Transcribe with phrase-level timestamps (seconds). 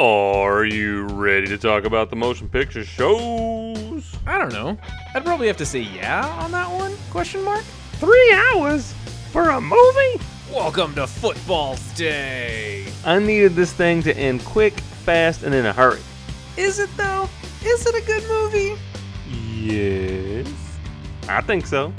[0.00, 4.16] Are you ready to talk about the motion picture shows?
[4.26, 4.78] I don't know.
[5.14, 6.96] I'd probably have to say yeah on that one?
[7.10, 7.62] Question mark.
[7.96, 8.94] Three hours
[9.30, 10.24] for a movie?
[10.50, 12.86] Welcome to Football's Day.
[13.04, 16.00] I needed this thing to end quick, fast, and in a hurry.
[16.56, 17.28] Is it though?
[17.62, 18.80] Is it a good movie?
[19.28, 20.50] Yes.
[21.28, 21.92] I think so.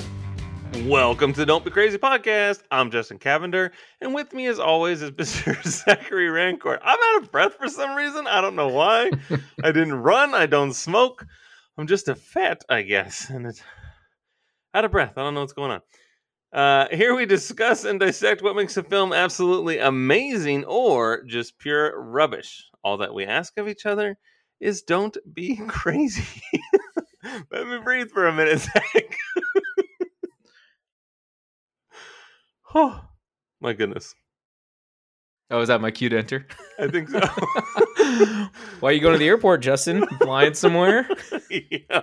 [0.74, 2.64] Welcome to Don't Be Crazy podcast.
[2.72, 5.62] I'm Justin Cavender, and with me, as always, is Mr.
[5.68, 6.80] Zachary Rancourt.
[6.82, 8.26] I'm out of breath for some reason.
[8.26, 9.12] I don't know why.
[9.64, 10.34] I didn't run.
[10.34, 11.26] I don't smoke.
[11.78, 13.62] I'm just a fat, I guess, and it's
[14.74, 15.18] out of breath.
[15.18, 15.82] I don't know what's going on.
[16.54, 22.02] Uh, here we discuss and dissect what makes a film absolutely amazing or just pure
[22.02, 22.64] rubbish.
[22.82, 24.18] All that we ask of each other
[24.62, 26.42] is don't be crazy.
[27.52, 29.18] Let me breathe for a minute, Zach.
[32.76, 33.02] Oh,
[33.60, 34.14] my goodness.
[35.50, 36.48] Oh, is that my cue to enter?
[36.80, 37.20] I think so.
[38.80, 40.08] Why are you going to the airport, Justin?
[40.20, 41.10] Flying somewhere?
[41.50, 42.02] yeah.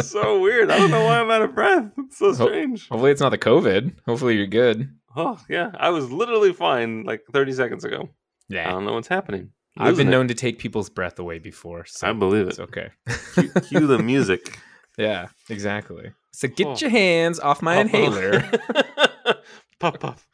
[0.00, 0.70] so weird.
[0.70, 1.92] I don't know why I'm out of breath.
[1.98, 2.88] It's so strange.
[2.88, 3.92] Hopefully, it's not the COVID.
[4.06, 4.88] Hopefully, you're good.
[5.14, 5.72] Oh, yeah.
[5.78, 8.08] I was literally fine like 30 seconds ago.
[8.48, 8.68] Yeah.
[8.68, 9.50] I don't know what's happening.
[9.76, 10.10] I've been it.
[10.10, 11.84] known to take people's breath away before.
[11.86, 12.50] So I believe it.
[12.50, 12.90] it's okay.
[13.34, 14.58] Cue, cue the music.
[14.98, 16.12] yeah, exactly.
[16.32, 16.76] So get Oh.
[16.76, 18.40] your hands off my inhaler.
[19.80, 20.26] puff puff.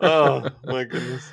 [0.00, 1.30] Oh my goodness.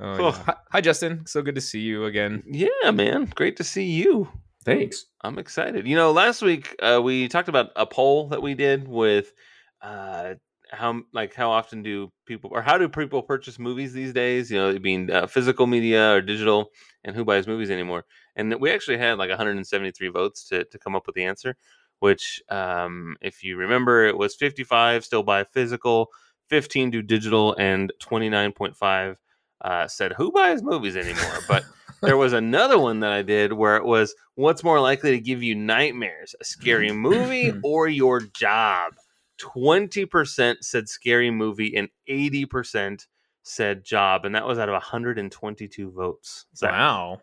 [0.00, 0.44] Oh, Oh.
[0.46, 0.54] yeah.
[0.70, 1.26] Hi, Justin.
[1.26, 2.42] So good to see you again.
[2.46, 3.30] Yeah, man.
[3.34, 4.28] Great to see you.
[4.64, 5.06] Thanks.
[5.22, 5.86] I'm excited.
[5.86, 9.32] You know, last week uh, we talked about a poll that we did with
[9.80, 10.34] uh,
[10.70, 14.50] how like how often do people or how do people purchase movies these days?
[14.50, 16.70] You know, it being uh, physical media or digital,
[17.04, 18.04] and who buys movies anymore?
[18.36, 21.56] And we actually had like 173 votes to to come up with the answer.
[22.00, 26.08] Which, um, if you remember, it was 55 still buy physical,
[26.48, 29.16] 15 do digital, and 29.5
[29.62, 31.38] uh, said who buys movies anymore.
[31.48, 31.64] But
[32.00, 35.42] there was another one that I did where it was what's more likely to give
[35.42, 38.92] you nightmares, a scary movie or your job.
[39.40, 43.06] 20% said scary movie and 80%
[43.42, 44.24] said job.
[44.24, 46.46] And that was out of 122 votes.
[46.56, 46.72] Zach.
[46.72, 47.20] Wow.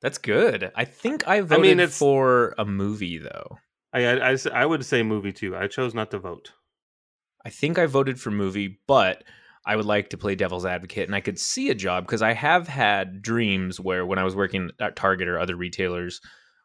[0.00, 0.70] That's good.
[0.76, 3.58] I think I voted mean, it's- for a movie, though.
[3.92, 5.56] I, I, I would say movie too.
[5.56, 6.52] I chose not to vote.
[7.44, 9.24] I think I voted for movie, but
[9.64, 12.32] I would like to play devil's advocate and I could see a job because I
[12.32, 16.20] have had dreams where when I was working at Target or other retailers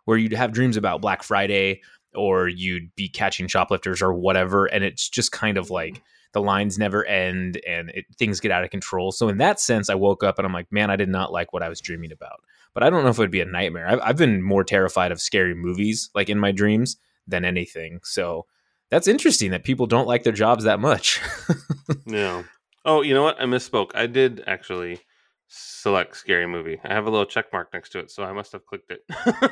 [0.06, 1.82] where you'd have dreams about Black Friday
[2.16, 5.74] or you'd be catching shoplifters or whatever and it's just kind of mm-hmm.
[5.74, 6.02] like
[6.34, 9.12] the lines never end and it, things get out of control.
[9.12, 11.54] So in that sense I woke up and I'm like, man, I did not like
[11.54, 12.42] what I was dreaming about.
[12.74, 13.88] But I don't know if it would be a nightmare.
[13.88, 16.98] I've, I've been more terrified of scary movies like in my dreams
[17.28, 18.00] than anything.
[18.04, 18.46] So
[18.92, 21.22] that's interesting that people don't like their jobs that much.
[22.06, 22.44] Yeah.
[22.86, 23.40] Oh, you know what?
[23.42, 23.92] I misspoke.
[23.96, 25.00] I did actually
[25.48, 26.80] select scary movie.
[26.84, 29.02] I have a little check mark next to it, so I must have clicked it.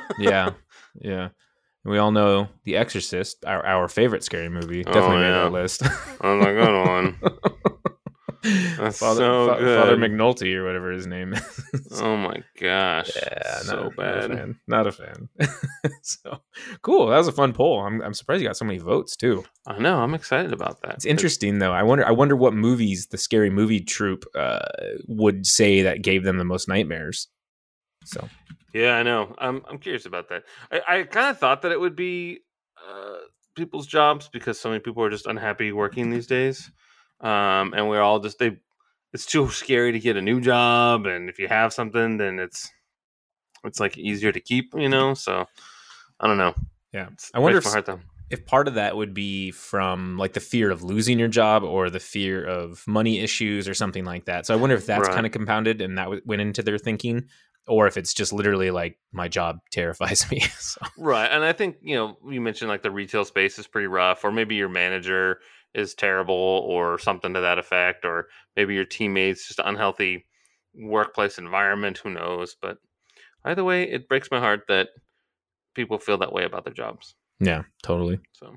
[0.18, 0.50] yeah,
[1.00, 1.28] yeah.
[1.84, 5.42] We all know The Exorcist, our, our favorite scary movie, Oh, definitely made yeah.
[5.44, 5.82] our list.
[6.20, 7.20] Oh my good one.
[8.42, 9.96] That's Father, so Fa- Father.
[9.96, 11.32] McNulty or whatever his name
[11.72, 12.00] is.
[12.00, 13.10] Oh my gosh.
[13.14, 14.30] yeah, so not, bad.
[14.30, 14.60] Not a fan.
[14.66, 15.28] Not a fan.
[16.02, 16.42] so
[16.82, 17.06] cool.
[17.08, 17.80] That was a fun poll.
[17.80, 19.44] I'm, I'm surprised you got so many votes too.
[19.66, 19.98] I know.
[20.00, 20.94] I'm excited about that.
[20.94, 21.72] It's interesting though.
[21.72, 22.06] I wonder.
[22.06, 24.58] I wonder what movies the scary movie troupe uh,
[25.06, 27.28] would say that gave them the most nightmares.
[28.04, 28.28] So
[28.74, 29.34] Yeah, I know.
[29.38, 30.42] I'm I'm curious about that.
[30.72, 32.40] I, I kind of thought that it would be
[32.88, 33.18] uh,
[33.54, 36.70] people's jobs because so many people are just unhappy working these days,
[37.22, 38.58] um, and we're all just they.
[39.12, 42.70] It's too scary to get a new job, and if you have something, then it's
[43.64, 45.14] it's like easier to keep, you know.
[45.14, 45.46] So
[46.20, 46.54] I don't know.
[46.92, 47.88] yeah, It's, I wonder if- heart
[48.30, 51.90] if part of that would be from like the fear of losing your job or
[51.90, 54.46] the fear of money issues or something like that.
[54.46, 55.14] So I wonder if that's Right.
[55.14, 57.24] kind of compounded and that w- went into their thinking,
[57.66, 60.40] or if it's just literally like my job terrifies me.
[60.58, 61.26] so, Right.
[61.30, 64.32] And I think, you know, you mentioned like the retail space is pretty rough, or
[64.32, 65.40] maybe your manager
[65.74, 70.26] is terrible or something to that effect, or maybe your teammates just unhealthy
[70.74, 71.98] workplace environment.
[71.98, 72.56] Who knows?
[72.60, 72.78] But
[73.44, 74.88] either way, it breaks my heart that
[75.74, 77.14] people feel that way about their jobs.
[77.40, 78.20] yeah, totally.
[78.32, 78.56] So,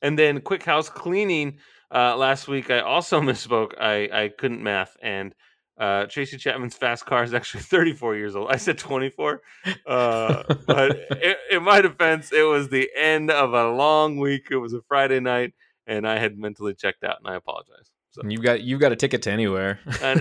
[0.00, 1.58] and then quick house cleaning.
[1.94, 3.72] Uh, last week, I also misspoke.
[3.80, 5.34] I, I couldn't math, and
[5.78, 8.50] uh, Tracy Chapman's fast car is actually 34 years old.
[8.50, 9.42] I said 24,
[9.86, 10.96] uh, but
[11.50, 14.48] in my defense, it was the end of a long week.
[14.50, 15.54] It was a Friday night,
[15.86, 17.90] and I had mentally checked out, and I apologize.
[18.10, 19.80] So, you've got you've got a ticket to anywhere.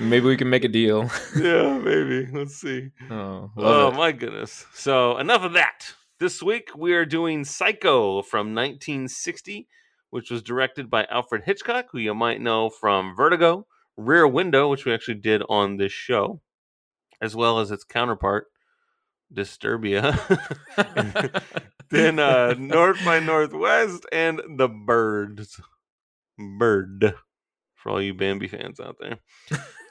[0.00, 1.10] Maybe we can make a deal.
[1.36, 2.26] yeah, maybe.
[2.32, 2.90] Let's see.
[3.10, 4.64] Oh, Oh my goodness.
[4.72, 5.92] So enough of that.
[6.20, 9.66] This week we are doing Psycho from 1960,
[10.10, 13.66] which was directed by Alfred Hitchcock, who you might know from Vertigo,
[13.96, 16.40] Rear Window, which we actually did on this show,
[17.20, 18.46] as well as its counterpart,
[19.34, 20.14] Disturbia.
[21.90, 25.60] then uh, North by Northwest and The Birds.
[26.58, 27.14] Bird.
[27.74, 29.18] For all you Bambi fans out there.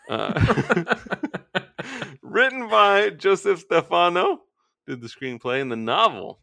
[0.10, 0.96] Uh,
[2.22, 4.42] written by Joseph Stefano,
[4.86, 6.40] did the screenplay, and the novel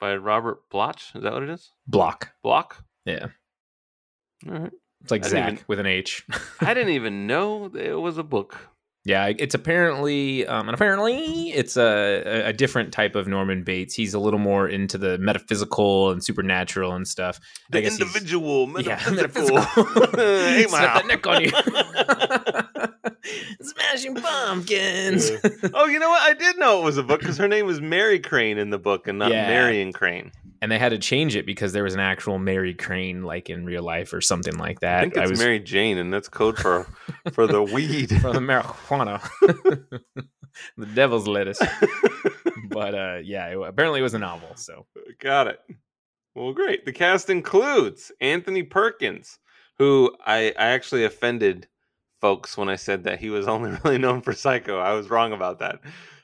[0.00, 1.00] by Robert Bloch.
[1.14, 1.70] Is that what it is?
[1.86, 2.32] Block.
[2.42, 2.84] Block?
[3.04, 3.28] Yeah.
[4.48, 4.72] All right.
[5.02, 6.24] It's like Zach even- with an H.
[6.60, 8.68] I didn't even know it was a book.
[9.04, 13.94] Yeah, it's apparently, um, and apparently, it's a, a- different type of Norman Bates.
[13.94, 17.40] He's a little more into the metaphysical and supernatural and stuff.
[17.72, 19.56] I The individual Yeah, metaphysical.
[19.56, 20.06] metaphysical.
[20.20, 21.50] hey, that neck on you.
[23.60, 25.30] Smashing pumpkins.
[25.74, 26.22] oh, you know what?
[26.22, 28.78] I did know it was a book because her name was Mary Crane in the
[28.78, 29.46] book and not Yeah.
[29.48, 30.32] Marion Crane.
[30.60, 33.64] and they had to change it because there was an actual Mary Crane, like in
[33.64, 34.98] real life or something like that.
[34.98, 36.86] I think it's was Mary Jane, and that's code for
[37.32, 38.08] for the weed.
[38.20, 39.20] for the marijuana,
[40.76, 41.60] the devil's lettuce.
[42.68, 44.50] But uh, yeah, it, apparently it was a novel.
[44.56, 44.86] So
[45.20, 45.60] Got it.
[46.34, 46.84] Well, great.
[46.86, 49.38] The cast includes Anthony Perkins,
[49.78, 51.68] who I, I actually offended
[52.22, 54.78] folks when I said that he was only really known for Psycho.
[54.78, 55.80] I was wrong about that.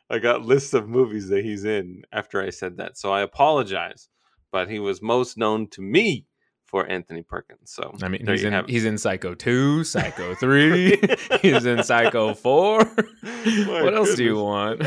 [0.08, 2.96] I got lists of movies that he's in after I said that.
[2.96, 4.08] So I apologize.
[4.50, 6.24] But he was most known to me
[6.64, 7.70] for Anthony Perkins.
[7.70, 10.98] So I mean, he's in have he's in Psycho two, Psycho three.
[11.42, 12.78] he's in Psycho four.
[13.22, 14.80] My what else do you want?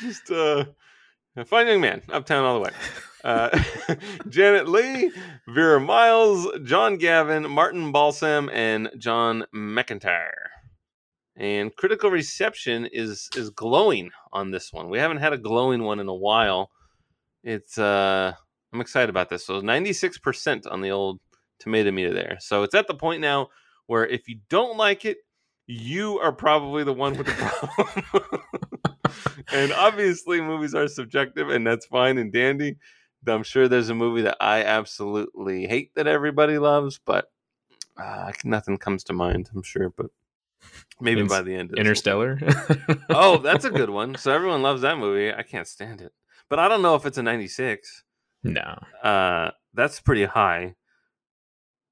[0.00, 0.64] Just uh,
[1.36, 2.70] a fine young man, uptown all the way.
[3.24, 3.62] Uh,
[4.28, 5.10] Janet Leigh,
[5.48, 10.48] Vera Miles, John Gavin, Martin Balsam, and John McIntyre.
[11.36, 14.88] And critical reception is is glowing on this one.
[14.88, 16.70] We haven't had a glowing one in a while.
[17.42, 18.34] It's uh,
[18.72, 19.44] I'm excited about this.
[19.44, 21.18] So 96% on the old
[21.58, 22.36] tomato meter there.
[22.40, 23.48] So it's at the point now
[23.86, 25.18] where if you don't like it,
[25.66, 27.32] you are probably the one with the
[28.82, 28.93] problem.
[29.52, 32.76] and obviously, movies are subjective, and that's fine and dandy.
[33.26, 37.30] I'm sure there's a movie that I absolutely hate that everybody loves, but
[37.96, 39.48] uh, nothing comes to mind.
[39.54, 40.06] I'm sure, but
[41.00, 42.38] maybe Ins- by the end, of Interstellar.
[43.08, 44.16] Oh, that's a good one.
[44.16, 45.32] So everyone loves that movie.
[45.32, 46.12] I can't stand it,
[46.50, 48.04] but I don't know if it's a 96.
[48.42, 48.78] no.
[49.02, 50.74] Uh, that's pretty high.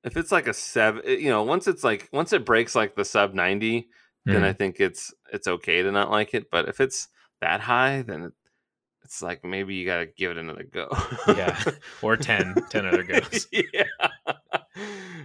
[0.05, 3.05] If it's like a seven, you know, once it's like once it breaks like the
[3.05, 3.89] sub 90,
[4.27, 4.45] then Mhm.
[4.45, 6.51] I think it's it's okay to not like it.
[6.51, 7.09] But if it's
[7.43, 8.33] that high, then
[9.05, 10.89] it's like maybe you gotta give it another go.
[11.29, 11.63] Yeah.
[12.01, 13.47] or 10, 10 other goes.
[13.53, 13.85] yeah.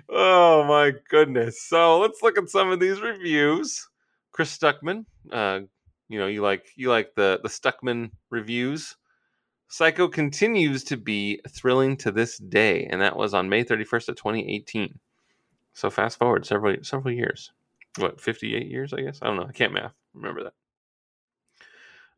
[0.09, 1.61] Oh my goodness.
[1.61, 3.87] So let's look at some of these reviews.
[4.31, 5.61] Chris Stuckman, uh,
[6.09, 8.95] you know, you like you like the the Stuckman reviews.
[9.69, 14.15] Psycho continues to be thrilling to this day, and that was on May 31st of
[14.15, 14.99] 2018.
[15.73, 17.51] So fast forward several several years.
[17.97, 19.19] What, 58 years, I guess?
[19.21, 19.47] I don't know.
[19.47, 19.93] I can't math.
[20.13, 20.53] Remember that.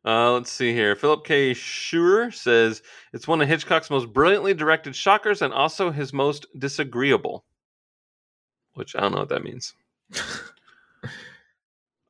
[0.04, 0.96] Uh, let's see here.
[0.96, 1.52] Philip K.
[1.52, 2.82] Scheuer says
[3.12, 7.44] it's one of Hitchcock's most brilliantly directed shockers and also his most disagreeable.
[8.74, 9.74] Which I don't know what that means.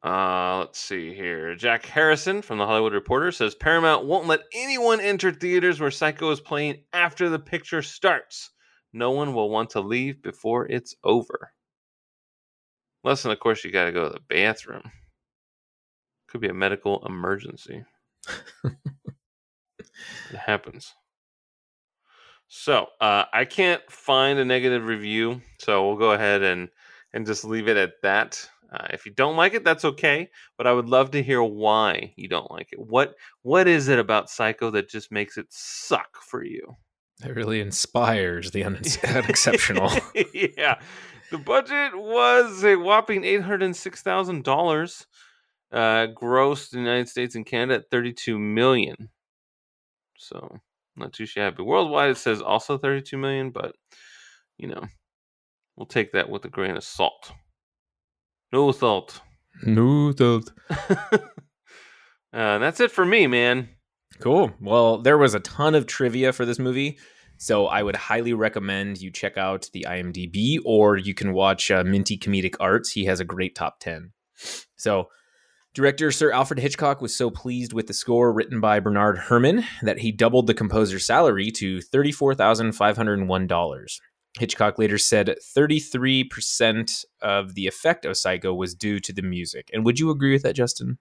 [0.02, 1.54] Uh, let's see here.
[1.54, 6.30] Jack Harrison from the Hollywood Reporter says Paramount won't let anyone enter theaters where Psycho
[6.30, 8.50] is playing after the picture starts.
[8.92, 11.52] No one will want to leave before it's over.
[13.04, 14.90] Unless, of course, you got to go to the bathroom.
[16.30, 17.84] Could be a medical emergency.
[18.64, 20.94] it happens.
[22.48, 26.68] So uh, I can't find a negative review, so we'll go ahead and
[27.12, 28.48] and just leave it at that.
[28.72, 30.28] Uh, if you don't like it, that's okay.
[30.56, 32.78] But I would love to hear why you don't like it.
[32.78, 36.76] What what is it about Psycho that just makes it suck for you?
[37.24, 39.90] It really inspires the un- unexceptional.
[40.32, 40.80] yeah,
[41.30, 45.06] the budget was a whopping eight hundred six thousand dollars.
[45.72, 49.10] Uh, grossed in the United States and Canada at thirty-two million.
[50.18, 50.58] So
[50.96, 51.62] not too shabby.
[51.62, 53.74] Worldwide, it says also thirty-two million, but
[54.58, 54.82] you know,
[55.76, 57.32] we'll take that with a grain of salt.
[58.52, 59.20] No salt.
[59.62, 60.52] no salt.
[62.32, 63.68] Uh, that's it for me, man.
[64.20, 64.52] Cool.
[64.60, 66.98] Well, there was a ton of trivia for this movie.
[67.38, 71.82] So I would highly recommend you check out the IMDb or you can watch uh,
[71.82, 72.92] Minty Comedic Arts.
[72.92, 74.12] He has a great top 10.
[74.76, 75.08] So,
[75.74, 80.00] director Sir Alfred Hitchcock was so pleased with the score written by Bernard Herrmann that
[80.00, 84.00] he doubled the composer's salary to $34,501.
[84.38, 89.68] Hitchcock later said 33% of the effect of Psycho was due to the music.
[89.72, 90.98] And would you agree with that, Justin?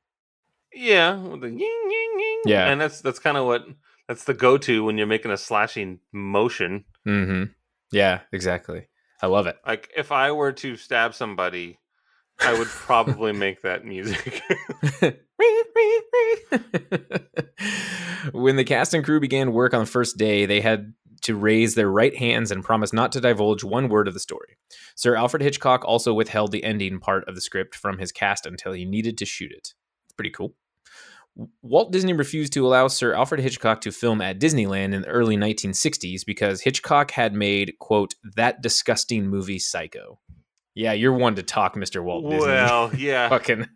[0.74, 2.42] Yeah, with the ying, ying, ying.
[2.46, 2.72] Yeah.
[2.72, 3.66] and that's that's kind of what
[4.08, 6.86] that's the go-to when you're making a slashing motion.
[7.08, 7.52] Mm-hmm.
[7.92, 8.88] Yeah, exactly.
[9.22, 9.58] I love it.
[9.66, 11.80] Like if I were to stab somebody,
[12.41, 14.41] I would probably make that music.
[18.31, 21.75] when the cast and crew began work on the first day, they had to raise
[21.75, 24.58] their right hands and promise not to divulge one word of the story.
[24.96, 28.72] Sir Alfred Hitchcock also withheld the ending part of the script from his cast until
[28.72, 29.74] he needed to shoot it.
[30.05, 30.55] It's pretty cool.
[31.62, 35.38] Walt Disney refused to allow Sir Alfred Hitchcock to film at Disneyland in the early
[35.38, 40.19] 1960s because Hitchcock had made, quote, that disgusting movie Psycho.
[40.80, 42.02] Yeah, you're one to talk, Mr.
[42.02, 42.48] Walt Disney.
[42.48, 43.28] well, yeah.
[43.28, 43.68] Fucking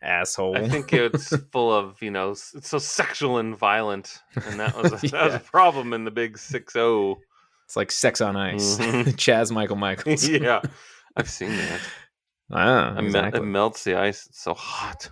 [0.00, 0.56] asshole.
[0.56, 4.20] I think it's full of, you know, it's so sexual and violent.
[4.46, 7.18] And that was a, that was a problem in the big 6 0.
[7.64, 8.78] it's like sex on ice.
[8.78, 9.04] Mhm.
[9.16, 10.28] Chazz Michael Michaels.
[10.28, 10.60] yeah.
[11.16, 11.80] I've seen that.
[12.52, 13.40] Ah, It, mel- exactly.
[13.40, 14.26] it melts the ice.
[14.26, 15.10] It's so hot.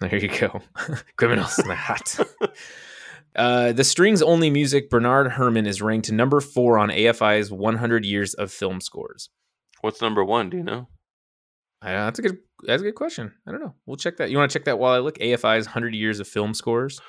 [0.00, 0.62] There you go.
[1.16, 2.18] Criminals in the hat.
[3.34, 8.32] Uh, the strings only music, Bernard Herrmann is ranked number four on AFI's 100 years
[8.32, 9.28] of film scores.
[9.80, 10.50] What's number one?
[10.50, 10.88] Do you know?
[11.82, 12.38] Uh, that's a good.
[12.66, 13.32] That's a good question.
[13.46, 13.74] I don't know.
[13.84, 14.30] We'll check that.
[14.30, 15.18] You want to check that while I look?
[15.18, 17.00] AFI's 100 years of film scores.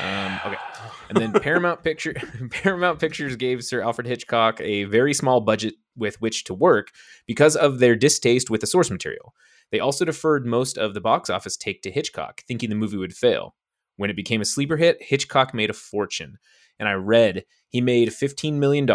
[0.00, 0.56] Um, okay.
[1.08, 2.12] And then Paramount Picture
[2.50, 6.88] Paramount Pictures gave Sir Alfred Hitchcock a very small budget with which to work
[7.26, 9.32] because of their distaste with the source material.
[9.72, 13.14] They also deferred most of the box office take to Hitchcock, thinking the movie would
[13.14, 13.54] fail.
[13.96, 16.36] When it became a sleeper hit, Hitchcock made a fortune.
[16.78, 18.86] And I read he made $15 million.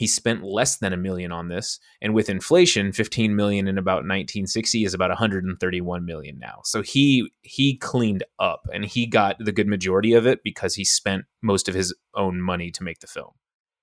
[0.00, 3.96] He spent less than a million on this, and with inflation, 15 million in about
[3.96, 6.60] 1960 is about 131 million now.
[6.64, 10.86] So he he cleaned up, and he got the good majority of it because he
[10.86, 13.32] spent most of his own money to make the film.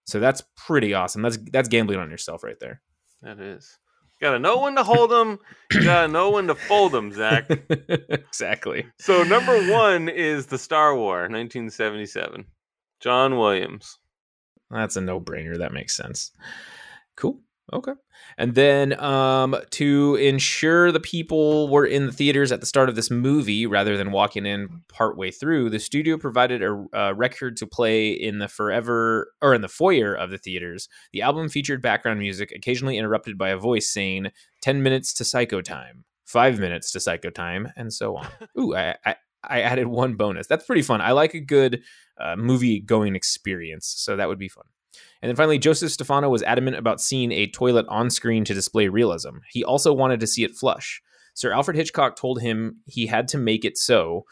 [0.07, 1.21] So that's pretty awesome.
[1.21, 2.81] That's that's gambling on yourself right there.
[3.21, 3.77] That is.
[4.19, 5.38] You gotta know when to hold them.
[5.71, 7.47] You gotta know when to fold them, Zach.
[7.69, 8.88] exactly.
[8.97, 12.45] So number one is the Star War, 1977.
[13.01, 14.00] John Williams.
[14.69, 15.57] That's a no-brainer.
[15.57, 16.31] That makes sense.
[17.15, 17.39] Cool.
[17.74, 17.91] Okay.
[18.38, 22.95] And then um, to ensure the people were in the theaters at the start of
[22.95, 27.67] this movie rather than walking in partway through, the studio provided a, a record to
[27.67, 30.88] play in the forever or in the foyer of the theaters.
[31.12, 34.31] The album featured background music, occasionally interrupted by a voice saying
[34.62, 38.27] 10 minutes to psycho time, five minutes to psycho time, and so on.
[38.57, 40.48] Ooh, I, I, I added one bonus.
[40.48, 41.01] That's pretty fun.
[41.01, 41.84] I like a good
[42.20, 44.65] uh, movie going experience, so that would be fun.
[45.22, 48.88] And then finally, Joseph Stefano was adamant about seeing a toilet on screen to display
[48.88, 49.38] realism.
[49.50, 51.01] He also wanted to see it flush.
[51.34, 54.25] Sir Alfred Hitchcock told him he had to make it so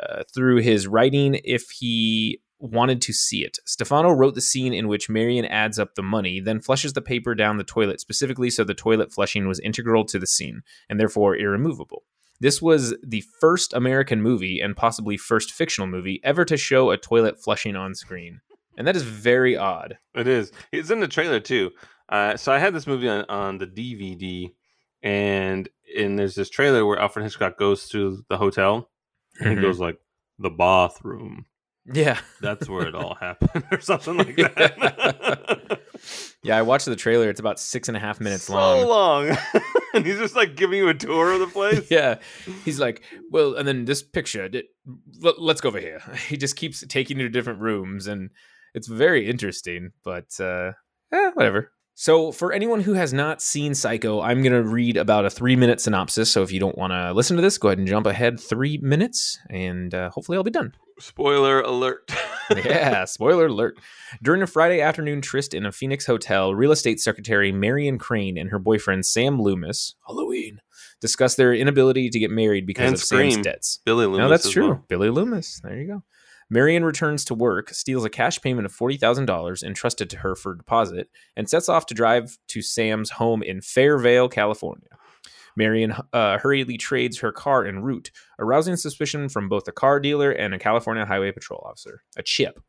[0.00, 3.58] uh, through his writing if he wanted to see it.
[3.66, 7.34] Stefano wrote the scene in which Marion adds up the money, then flushes the paper
[7.34, 11.36] down the toilet specifically so the toilet flushing was integral to the scene and therefore
[11.36, 12.02] irremovable.
[12.40, 16.96] This was the first American movie and possibly first fictional movie ever to show a
[16.96, 18.40] toilet flushing on screen.
[18.76, 19.98] And that is very odd.
[20.14, 20.52] It is.
[20.70, 21.72] It's in the trailer too.
[22.08, 24.52] Uh, so I had this movie on, on the DVD,
[25.02, 28.88] and and there's this trailer where Alfred Hitchcock goes to the hotel,
[29.40, 29.56] and Mhm.
[29.56, 29.98] he goes like
[30.38, 31.46] the bathroom.
[31.92, 32.20] Yeah.
[32.40, 35.80] That's where it all happened, or something like that.
[36.42, 37.28] Yeah, I watched the trailer.
[37.28, 38.80] It's about six and a half minutes so long.
[38.80, 39.38] So long,
[39.94, 41.86] and he's just like giving you a tour of the place.
[41.90, 42.16] yeah.
[42.64, 44.48] He's like, well, and then this picture,
[45.20, 46.00] let's go over here.
[46.28, 48.30] He just keeps taking you to different rooms, and
[48.74, 50.72] it's very interesting, but uh,
[51.12, 51.72] eh, whatever.
[51.94, 55.56] So, for anyone who has not seen Psycho, I'm going to read about a three
[55.56, 56.30] minute synopsis.
[56.30, 58.78] So, if you don't want to listen to this, go ahead and jump ahead three
[58.78, 60.74] minutes, and uh, hopefully, I'll be done.
[61.00, 62.08] Spoiler alert.
[62.56, 63.78] Yeah, spoiler alert.
[64.22, 68.50] During a Friday afternoon tryst in a Phoenix hotel, real estate secretary Marion Crane and
[68.50, 70.60] her boyfriend Sam Loomis, Halloween,
[71.00, 73.80] discuss their inability to get married because And of Sam's debts.
[73.84, 74.18] Billy Loomis.
[74.18, 74.68] No, that's true.
[74.68, 74.84] well.
[74.88, 75.60] Billy Loomis.
[75.62, 76.02] There you go.
[76.50, 81.10] Marion returns to work, steals a cash payment of $40,000 entrusted to her for deposit,
[81.36, 84.88] and sets off to drive to Sam's home in Fairvale, California.
[85.58, 90.30] Marion uh, hurriedly trades her car en route, arousing suspicion from both a car dealer
[90.30, 92.62] and a California Highway Patrol officer, a chip.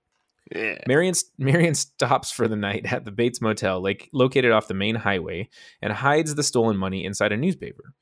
[0.54, 0.80] Yeah.
[0.88, 4.96] Marion, Marion stops for the night at the Bates Motel, like, located off the main
[4.96, 5.48] highway,
[5.82, 7.94] and hides the stolen money inside a newspaper.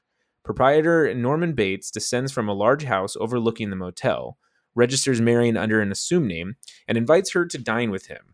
[0.44, 4.38] Proprietor Norman Bates descends from a large house overlooking the motel,
[4.76, 6.56] registers Marion under an assumed name,
[6.88, 8.34] and invites her to dine with him.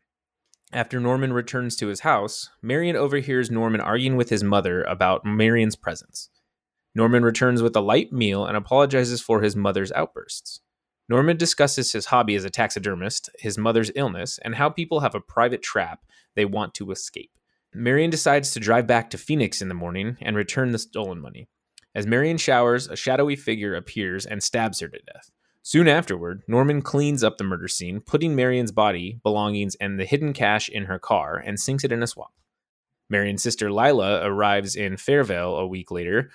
[0.72, 5.75] After Norman returns to his house, Marion overhears Norman arguing with his mother about Marion's
[5.75, 6.29] presence.
[6.95, 10.59] Norman returns with a light meal and apologizes for his mother's outbursts.
[11.09, 15.19] Norman discusses his hobby as a taxidermist, his mother's illness, and how people have a
[15.19, 17.31] private trap they want to escape.
[17.73, 21.50] Marion decides to drive back to Phoenix in the morning and return the stolen money.
[21.95, 25.31] As Marion showers, a shadowy figure appears and stabs her to death.
[25.62, 30.33] Soon afterward, Norman cleans up the murder scene, putting Marion's body, belongings, and the hidden
[30.33, 32.33] cash in her car and sinks it in a swamp.
[33.09, 36.31] Marion's sister Lila arrives in Fairvale a week later,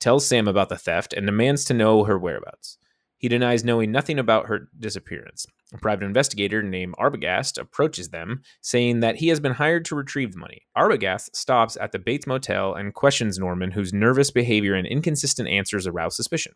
[0.00, 2.78] tells Sam about the theft, and demands to know her whereabouts.
[3.18, 5.46] He denies knowing nothing about her disappearance.
[5.72, 10.32] A private investigator named Arbogast approaches them, saying that he has been hired to retrieve
[10.32, 10.62] the money.
[10.76, 15.86] Arbogast stops at the Bates Motel and questions Norman, whose nervous behavior and inconsistent answers
[15.86, 16.52] arouse suspicion.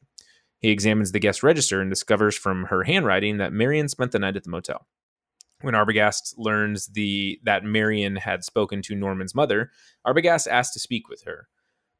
[0.60, 4.36] He examines the guest register and discovers from her handwriting that Marion spent the night
[4.36, 4.86] at the motel.
[5.62, 9.70] When Arbogast learns the that Marion had spoken to Norman's mother,
[10.06, 11.48] Arbogast asks to speak with her,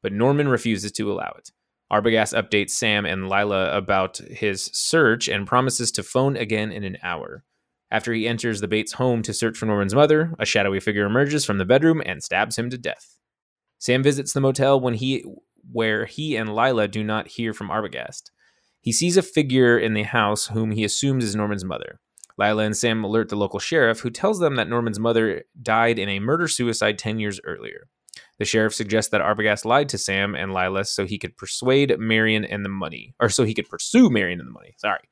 [0.01, 1.51] but Norman refuses to allow it.
[1.91, 6.97] Arbogast updates Sam and Lila about his search and promises to phone again in an
[7.03, 7.43] hour.
[7.91, 11.43] After he enters the Bates home to search for Norman's mother, a shadowy figure emerges
[11.43, 13.17] from the bedroom and stabs him to death.
[13.79, 15.25] Sam visits the motel when he
[15.71, 18.31] where he and Lila do not hear from Arbogast.
[18.79, 21.99] He sees a figure in the house whom he assumes is Norman's mother.
[22.37, 26.09] Lila and Sam alert the local sheriff, who tells them that Norman's mother died in
[26.09, 27.87] a murder suicide 10 years earlier.
[28.41, 32.43] The sheriff suggests that Arbogast lied to Sam and Lila so he could persuade Marion
[32.43, 34.73] and the money, or so he could pursue Marion and the money.
[34.77, 35.07] Sorry.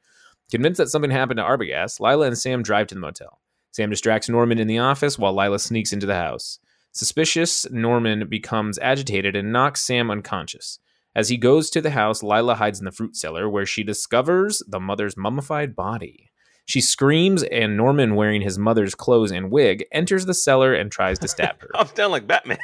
[0.49, 3.39] Convinced that something happened to Arbogast, Lila and Sam drive to the motel.
[3.69, 6.57] Sam distracts Norman in the office while Lila sneaks into the house.
[6.91, 10.79] Suspicious, Norman becomes agitated and knocks Sam unconscious.
[11.15, 14.63] As he goes to the house, Lila hides in the fruit cellar where she discovers
[14.67, 16.31] the mother's mummified body.
[16.65, 21.19] She screams, and Norman, wearing his mother's clothes and wig, enters the cellar and tries
[21.19, 21.69] to stab her.
[21.75, 22.57] I'm down like Batman.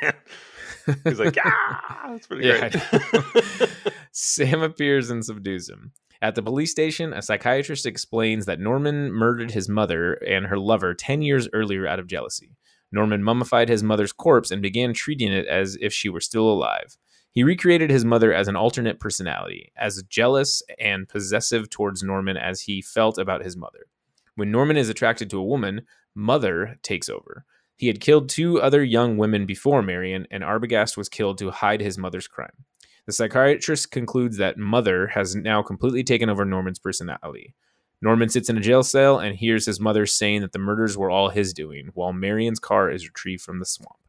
[1.04, 3.70] He's like, ah, that's pretty Yeah, great.
[4.12, 5.92] Sam appears and subdues him.
[6.22, 10.94] At the police station, a psychiatrist explains that Norman murdered his mother and her lover
[10.94, 12.56] 10 years earlier out of jealousy.
[12.92, 16.98] Norman mummified his mother's corpse and began treating it as if she were still alive.
[17.32, 22.62] He recreated his mother as an alternate personality, as jealous and possessive towards Norman as
[22.62, 23.88] he felt about his mother.
[24.36, 25.82] When Norman is attracted to a woman,
[26.15, 27.44] Mother takes over.
[27.77, 31.82] He had killed two other young women before Marion, and Arbogast was killed to hide
[31.82, 32.65] his mother's crime.
[33.05, 37.54] The psychiatrist concludes that Mother has now completely taken over Norman's personality.
[38.02, 41.10] Norman sits in a jail cell and hears his mother saying that the murders were
[41.10, 43.99] all his doing, while Marion's car is retrieved from the swamp.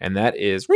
[0.00, 0.66] And that is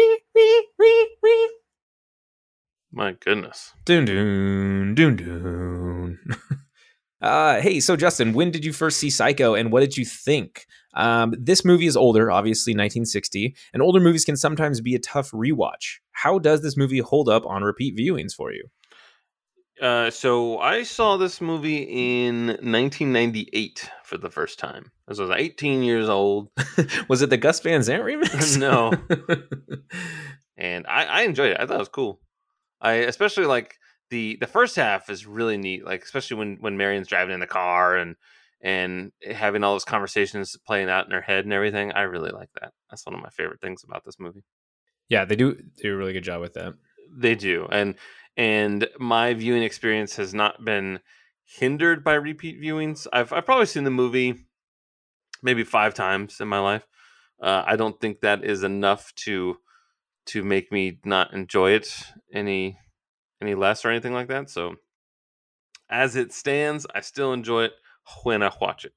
[2.90, 3.74] My goodness.
[3.84, 6.18] Dun dun dun dun.
[7.20, 10.66] uh, hey, so Justin, when did you first see Psycho, and what did you think?
[10.94, 15.30] Um, this movie is older, obviously 1960, and older movies can sometimes be a tough
[15.30, 15.98] rewatch.
[16.12, 18.68] How does this movie hold up on repeat viewings for you?
[19.80, 24.90] Uh, so I saw this movie in 1998 for the first time.
[25.06, 26.50] I was 18 years old.
[27.08, 28.58] Was it the Gus Van Sant remix?
[28.58, 28.92] No.
[30.56, 31.60] and I, I enjoyed it.
[31.60, 32.20] I thought it was cool.
[32.80, 33.76] I especially like
[34.10, 35.84] the the first half is really neat.
[35.84, 38.16] Like especially when when Marion's driving in the car and
[38.60, 41.92] and having all those conversations playing out in her head and everything.
[41.92, 42.72] I really like that.
[42.90, 44.42] That's one of my favorite things about this movie.
[45.08, 46.74] yeah, they do do a really good job with that.
[47.16, 47.94] They do, and
[48.36, 51.00] and my viewing experience has not been
[51.44, 53.06] hindered by repeat viewings.
[53.12, 54.46] I've I've probably seen the movie
[55.42, 56.86] maybe five times in my life.
[57.40, 59.56] Uh, I don't think that is enough to
[60.26, 61.88] to make me not enjoy it
[62.34, 62.78] any
[63.40, 64.50] any less or anything like that.
[64.50, 64.76] So
[65.90, 67.72] as it stands, I still enjoy it
[68.22, 68.92] when I watch it.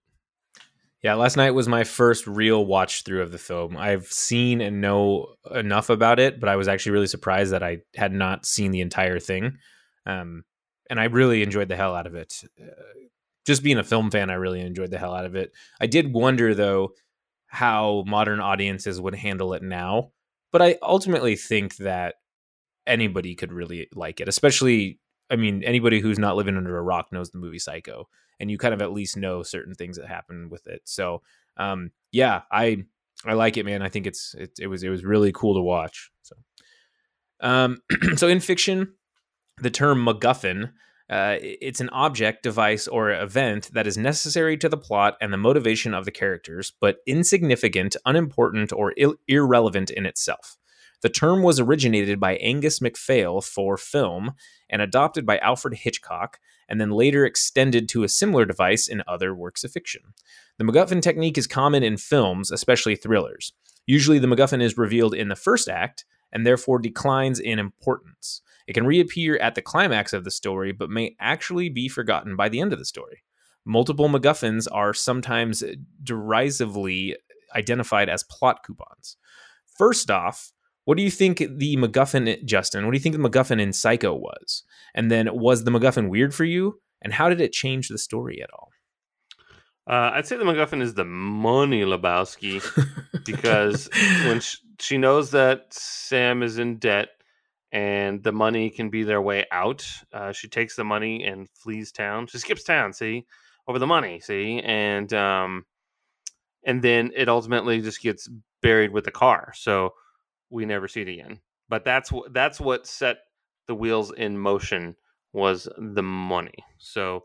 [1.04, 3.76] Yeah, last night was my first real watch through of the film.
[3.76, 7.80] I've seen and know enough about it, but I was actually really surprised that I
[7.96, 9.58] had not seen the entire thing.
[10.06, 10.44] Um,
[10.92, 12.44] and I really enjoyed the hell out of it.
[12.62, 12.70] Uh,
[13.48, 15.52] just being a film fan, I really enjoyed the hell out of it.
[15.80, 16.94] I did wonder, though,
[17.48, 20.12] how modern audiences would handle it now.
[20.52, 22.16] But I ultimately think that
[22.88, 27.08] anybody could really like it, especially, I mean, anybody who's not living under a rock
[27.12, 28.08] knows the movie Psycho
[28.42, 30.82] and you kind of at least know certain things that happen with it.
[30.86, 31.22] So,
[31.58, 32.86] um, yeah, I
[33.24, 33.84] I like it, man.
[33.84, 36.12] I think it's it, it was it was really cool to watch.
[36.24, 36.36] So,
[37.40, 37.82] um,
[38.16, 38.94] so in fiction,
[39.62, 40.74] the term MacGuffin.
[41.10, 45.38] Uh, it's an object, device, or event that is necessary to the plot and the
[45.38, 50.56] motivation of the characters, but insignificant, unimportant, or il- irrelevant in itself.
[51.02, 54.34] The term was originated by Angus MacPhail for film
[54.70, 59.34] and adopted by Alfred Hitchcock, and then later extended to a similar device in other
[59.34, 60.02] works of fiction.
[60.58, 63.54] The MacGuffin technique is common in films, especially thrillers.
[63.88, 68.42] Usually, the MacGuffin is revealed in the first act and therefore declines in importance.
[68.68, 72.48] It can reappear at the climax of the story, but may actually be forgotten by
[72.48, 73.24] the end of the story.
[73.66, 75.64] Multiple MacGuffins are sometimes
[76.04, 77.18] derisively
[77.56, 79.18] identified as plot coupons.
[79.66, 80.54] First off,
[80.92, 82.84] what do you think the MacGuffin, Justin?
[82.84, 84.64] What do you think the MacGuffin in Psycho was?
[84.94, 86.82] And then, was the MacGuffin weird for you?
[87.02, 88.72] And how did it change the story at all?
[89.88, 92.62] Uh, I'd say the MacGuffin is the money Lebowski
[93.26, 93.88] because
[94.26, 97.08] when sh- she knows that Sam is in debt
[97.72, 99.88] and the money can be their way out.
[100.12, 102.28] Uh, she takes the money and flees town.
[102.28, 103.26] She skips town, see,
[103.66, 105.64] over the money, see, and um,
[106.66, 108.28] and then it ultimately just gets
[108.62, 109.54] buried with the car.
[109.56, 109.94] So
[110.52, 111.40] we never see it again.
[111.70, 113.18] But that's what that's what set
[113.68, 114.96] the wheels in motion
[115.34, 116.54] was the money.
[116.78, 117.24] So,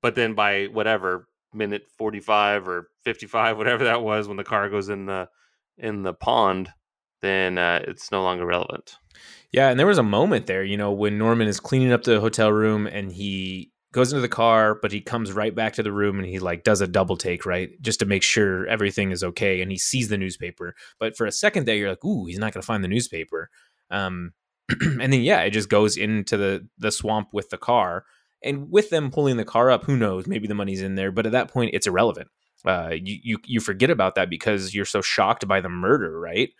[0.00, 4.44] but then by whatever minute forty five or fifty five, whatever that was, when the
[4.44, 5.28] car goes in the
[5.76, 6.70] in the pond,
[7.20, 8.96] then uh, it's no longer relevant.
[9.52, 12.20] Yeah, and there was a moment there, you know, when Norman is cleaning up the
[12.20, 15.92] hotel room and he goes into the car, but he comes right back to the
[15.92, 17.70] room and he like does a double take, right?
[17.80, 19.62] Just to make sure everything is okay.
[19.62, 20.74] And he sees the newspaper.
[20.98, 23.50] But for a second there, you're like, ooh, he's not gonna find the newspaper.
[23.90, 24.32] Um,
[24.80, 28.04] and then yeah, it just goes into the the swamp with the car.
[28.42, 30.26] And with them pulling the car up, who knows?
[30.26, 32.28] Maybe the money's in there, but at that point, it's irrelevant.
[32.66, 36.50] Uh, you, you you forget about that because you're so shocked by the murder, right?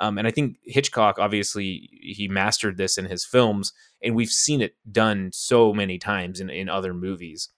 [0.00, 4.62] Um, and I think Hitchcock, obviously, he mastered this in his films, and we've seen
[4.62, 7.50] it done so many times in, in other movies.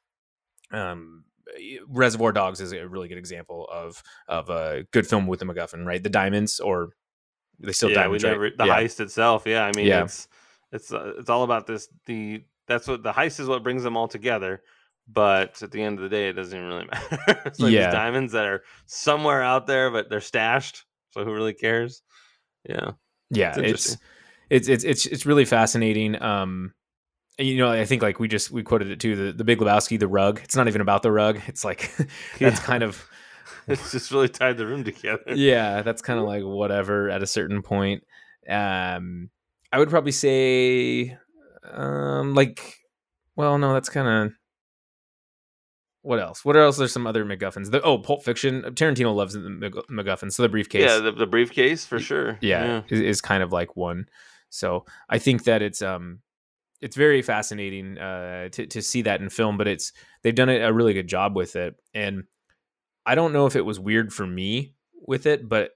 [0.72, 1.24] Um,
[1.88, 5.87] Reservoir Dogs is a really good example of of a good film with a MacGuffin,
[5.87, 6.02] right?
[6.02, 6.90] The diamonds, or
[7.61, 8.59] they still yeah, diamonds, we right?
[8.59, 8.81] the yeah.
[8.81, 9.44] heist itself.
[9.46, 10.05] Yeah, I mean, Yeah.
[10.05, 10.28] it's
[10.72, 11.88] it's uh, it's all about this.
[12.07, 13.46] The that's what the heist is.
[13.48, 14.62] What brings them all together.
[15.09, 17.42] But at the end of the day, it doesn't even really matter.
[17.44, 17.87] it's like Yeah.
[17.87, 20.85] these diamonds that are somewhere out there, but they're stashed.
[21.11, 22.02] So who really cares?
[22.68, 22.92] Yeah.
[23.31, 23.96] yeah It's
[24.51, 26.72] it's it's it's it's really fascinating um
[27.38, 29.98] you know i think like we just we quoted it too the, the big lebowski
[29.98, 32.51] the rug it's not even about the rug it's like that's Yeah.
[32.57, 33.05] kind of
[33.68, 35.22] It's just really tied the room together.
[35.35, 38.03] yeah that's kind of like whatever at a certain point
[38.48, 39.31] um
[39.72, 41.16] i would probably say
[41.72, 42.77] um like
[43.37, 44.33] well no that's kind of
[46.02, 46.44] what else?
[46.44, 47.70] What else there's some other macguffins?
[47.70, 48.62] The, oh pulp fiction.
[48.74, 49.40] Tarantino loves the
[49.90, 50.82] macguffins so the briefcase.
[50.82, 52.38] Yeah, the, the briefcase for sure.
[52.40, 54.06] yeah, Is, is kind of like one.
[54.50, 56.18] So i think that it's um
[56.82, 60.56] it's very fascinating uh to, to see that in film but it's they've done a
[60.68, 61.74] a really good job with it.
[61.94, 62.24] And
[63.06, 64.74] i don't know if it was weird for me
[65.06, 65.70] with it but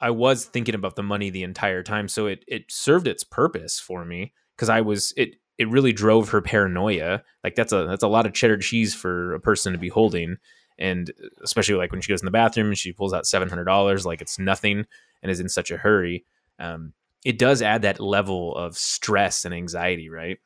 [0.00, 3.78] i was thinking about the money the entire time so it it served its purpose
[3.78, 8.02] for me because i was it it really drove her paranoia like that's a that's
[8.02, 10.36] a lot of cheddar cheese for a person to be holding
[10.78, 11.10] and
[11.42, 14.38] especially like when she goes in the bathroom and she pulls out $700 like it's
[14.38, 14.84] nothing
[15.22, 16.24] and is in such a hurry
[16.58, 16.92] um,
[17.24, 20.38] it does add that level of stress and anxiety right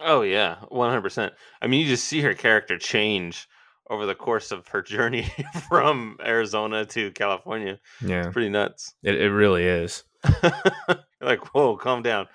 [0.00, 1.34] Oh yeah, one hundred percent.
[1.60, 3.46] I mean, you just see her character change
[3.90, 5.30] over the course of her journey
[5.68, 7.78] from Arizona to California.
[8.00, 8.94] yeah Pretty nuts.
[9.02, 10.02] it, it really is
[11.22, 12.26] like, whoa, calm down.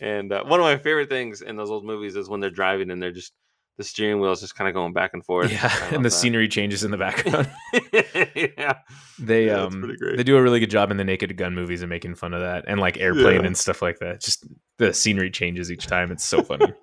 [0.00, 2.90] And uh, one of my favorite things in those old movies is when they're driving
[2.90, 3.32] and they're just
[3.78, 5.50] the steering wheel is just kind of going back and forth.
[5.50, 6.10] yeah and the that.
[6.10, 7.50] scenery changes in the background
[8.34, 8.74] yeah,
[9.18, 11.88] they Yeah, um they do a really good job in the naked gun movies and
[11.88, 13.46] making fun of that and like airplane Yeah.
[13.46, 16.74] and stuff like that just the scenery changes each time it's so funny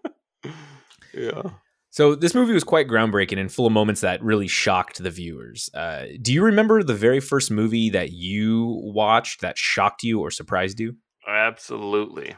[1.13, 1.43] yeah.
[1.89, 5.69] So this movie was quite groundbreaking and full of moments that really shocked the viewers.
[5.73, 10.29] Uh, do you remember the very first movie that you watched that shocked you or
[10.29, 10.95] surprised you?
[11.27, 12.35] Absolutely.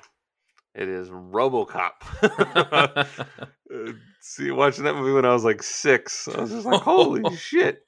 [0.75, 3.07] It is RoboCop.
[3.71, 7.35] Uh, See, watching that movie when I was like six, I was just like, "Holy
[7.37, 7.85] shit!"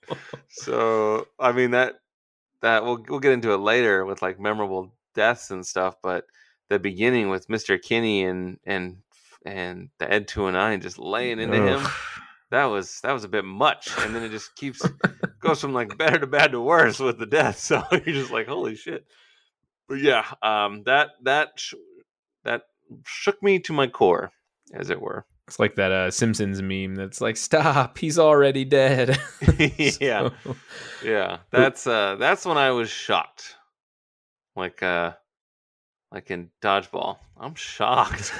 [0.48, 1.96] So, I mean that
[2.62, 6.26] that we'll we'll get into it later with like memorable deaths and stuff, but
[6.70, 8.98] the beginning with Mister Kinney and and
[9.44, 11.84] and the Ed two and nine just laying into him
[12.52, 14.82] that was that was a bit much, and then it just keeps
[15.40, 17.58] goes from like better to bad to worse with the death.
[17.58, 19.06] So you're just like, "Holy shit!"
[19.92, 21.74] But yeah, um, that that sh-
[22.46, 22.62] that
[23.06, 24.32] shook me to my core,
[24.74, 25.26] as it were.
[25.50, 29.20] It's like that uh, Simpsons meme that's like, "Stop, he's already dead."
[30.00, 30.56] yeah, So-
[31.04, 31.40] yeah.
[31.52, 33.58] That's uh, that's when I was shocked.
[34.56, 35.12] Like uh,
[36.10, 38.32] like in dodgeball, I'm shocked.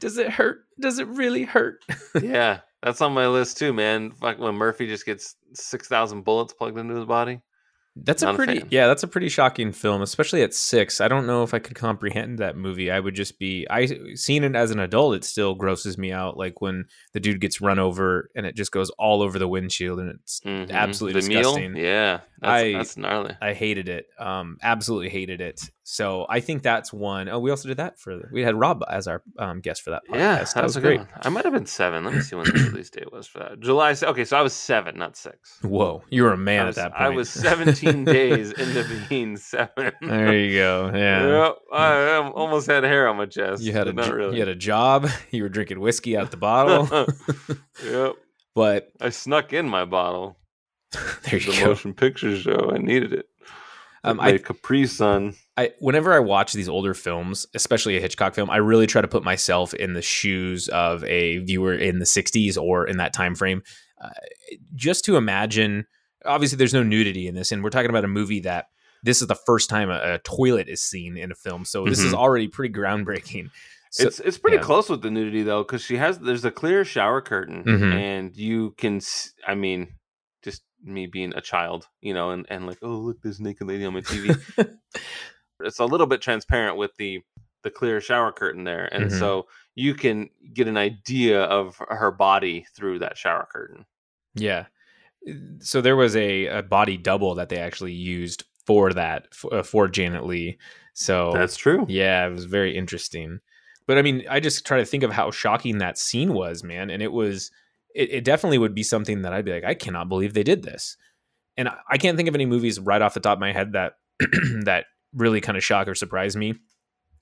[0.00, 0.60] Does it hurt?
[0.80, 1.84] Does it really hurt?
[2.22, 4.12] yeah, that's on my list too, man.
[4.22, 7.42] Like when Murphy just gets six thousand bullets plugged into his body.
[7.98, 8.68] That's Not a a pretty fan.
[8.70, 11.00] yeah, that's a pretty shocking film, especially at six.
[11.00, 12.90] I don't know if I could comprehend that movie.
[12.90, 16.36] I would just be I seen it as an adult, it still grosses me out.
[16.36, 19.98] Like when the dude gets run over and it just goes all over the windshield
[19.98, 20.70] and it's Mhm.
[20.70, 21.72] absolutely the disgusting.
[21.72, 21.82] meal.
[21.84, 23.34] Yeah, that's, I- that's gnarly.
[23.40, 24.06] I hated it.
[24.18, 25.62] Um, absolutely hated it.
[25.88, 27.28] So I think that's one.
[27.28, 30.02] Oh, we also did that for we had Rob as our um, guest for that
[30.10, 30.18] podcast.
[30.18, 31.00] Yeah, that, that was a great.
[31.22, 32.04] I might have been seven.
[32.04, 33.60] Let me see when the release date was for that.
[33.60, 33.94] July.
[34.02, 35.60] Okay, so I was seven, not six.
[35.62, 37.04] Whoa, you were a man I was, at that point.
[37.04, 39.92] I was 17 days into being seven.
[40.02, 40.90] There you go.
[40.92, 41.52] Yeah.
[41.72, 43.62] I almost had hair on my chest.
[43.62, 44.34] You had a not really.
[44.34, 45.08] you had a job.
[45.30, 46.88] You were drinking whiskey out the bottle.
[47.84, 48.14] yep,
[48.56, 50.36] but I snuck in my bottle.
[50.90, 51.66] there you The go.
[51.68, 52.72] motion picture show.
[52.74, 53.26] I needed it.
[54.02, 55.34] Um, I Capri Sun.
[55.56, 59.08] I whenever I watch these older films, especially a Hitchcock film, I really try to
[59.08, 63.34] put myself in the shoes of a viewer in the '60s or in that time
[63.34, 63.62] frame,
[64.00, 64.10] uh,
[64.74, 65.86] just to imagine.
[66.24, 68.66] Obviously, there's no nudity in this, and we're talking about a movie that
[69.02, 72.00] this is the first time a, a toilet is seen in a film, so this
[72.00, 72.08] mm-hmm.
[72.08, 73.50] is already pretty groundbreaking.
[73.92, 74.62] So, it's it's pretty yeah.
[74.62, 77.92] close with the nudity though, because she has there's a clear shower curtain, mm-hmm.
[77.92, 79.00] and you can.
[79.46, 79.94] I mean,
[80.42, 83.86] just me being a child, you know, and and like, oh look, this naked lady
[83.86, 84.38] on my TV.
[85.60, 87.20] it's a little bit transparent with the
[87.62, 89.18] the clear shower curtain there, and mm-hmm.
[89.18, 93.84] so you can get an idea of her body through that shower curtain.
[94.34, 94.66] Yeah.
[95.60, 99.62] So there was a, a body double that they actually used for that for, uh,
[99.62, 100.58] for Janet Leigh
[100.94, 101.84] So that's true.
[101.88, 103.40] Yeah, it was very interesting.
[103.86, 106.90] But I mean, I just try to think of how shocking that scene was, man.
[106.90, 107.50] And it was,
[107.94, 110.62] it, it definitely would be something that I'd be like, I cannot believe they did
[110.62, 110.96] this.
[111.56, 113.72] And I, I can't think of any movies right off the top of my head
[113.72, 113.94] that
[114.64, 116.54] that really kind of shock or surprise me.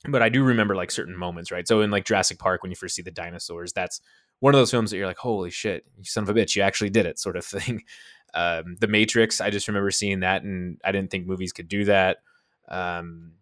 [0.06, 1.66] But I do remember like certain moments, right?
[1.66, 4.00] So in like Jurassic Park, when you first see the dinosaurs, that's
[4.40, 6.62] one of those films that you're like, holy shit, you son of a bitch, you
[6.62, 7.82] actually did it, sort of thing.
[8.34, 11.84] Um, the Matrix, I just remember seeing that, and I didn't think movies could do
[11.84, 12.18] that.
[12.68, 13.32] Um,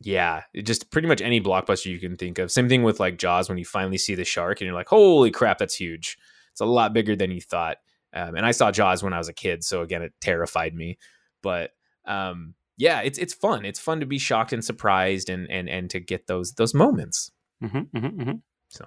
[0.00, 2.50] yeah, just pretty much any blockbuster you can think of.
[2.50, 5.30] Same thing with like Jaws when you finally see the shark and you're like, holy
[5.30, 6.16] crap, that's huge.
[6.52, 7.78] It's a lot bigger than you thought.
[8.12, 10.98] Um, and I saw Jaws when I was a kid, so again, it terrified me.
[11.42, 11.72] But
[12.06, 13.66] um, yeah, it's it's fun.
[13.66, 17.30] It's fun to be shocked and surprised, and and and to get those those moments.
[17.62, 18.32] Mm-hmm, mm-hmm, mm-hmm.
[18.70, 18.86] So,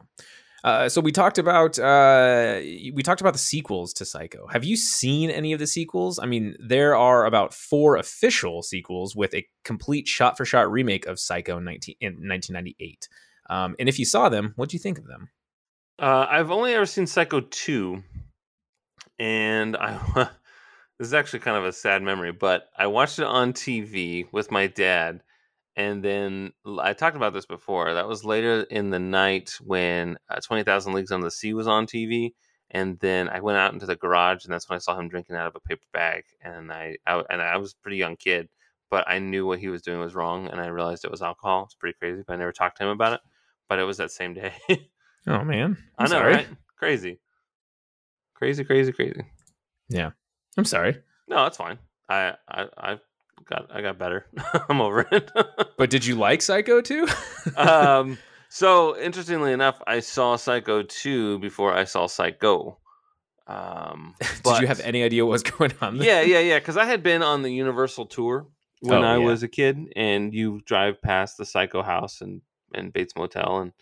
[0.64, 4.48] uh, so we talked about uh, we talked about the sequels to Psycho.
[4.48, 6.18] Have you seen any of the sequels?
[6.18, 11.60] I mean, there are about four official sequels with a complete shot-for-shot remake of Psycho
[11.60, 13.08] 19, in 1998.
[13.52, 15.30] Um, and if you saw them, what do you think of them?
[16.00, 18.02] Uh, I've only ever seen Psycho two,
[19.20, 20.30] and I
[21.04, 24.52] this is actually kind of a sad memory, but I watched it on TV with
[24.52, 25.22] my dad
[25.76, 27.94] and then I talked about this before.
[27.94, 31.68] That was later in the night when uh, Twenty Thousand Leagues Under the Sea was
[31.68, 32.34] on TV,
[32.70, 35.36] and then I went out into the garage, and that's when I saw him drinking
[35.36, 36.26] out of a paper bag.
[36.42, 38.50] And I, I and I was a pretty young kid,
[38.92, 41.64] but I knew what he was doing was wrong, and I realized it was alcohol.
[41.64, 43.22] It's pretty crazy, but I never talked to him about it.
[43.68, 44.54] But it was that same day.
[45.28, 46.34] oh man, I'm i know, sorry.
[46.36, 46.48] right?
[46.78, 47.20] Crazy,
[48.36, 49.22] crazy, crazy, crazy.
[49.90, 50.12] Yeah,
[50.58, 50.98] I'm sorry.
[51.28, 51.80] No, that's fine.
[52.10, 53.00] I I I
[53.46, 54.26] got I got better.
[54.70, 55.32] I'm over it.
[55.78, 57.08] but did you like Psycho too?
[57.56, 58.18] um
[58.50, 62.78] so interestingly enough, I saw Psycho 2 before I saw Psycho.
[63.48, 66.08] Um Did you have any idea what was going on there?
[66.08, 68.48] Yeah, yeah, yeah, cuz I had been on the Universal tour
[68.82, 69.26] when oh, I yeah.
[69.26, 72.42] was a kid and you drive past the Psycho house and
[72.74, 73.74] and Bates Motel and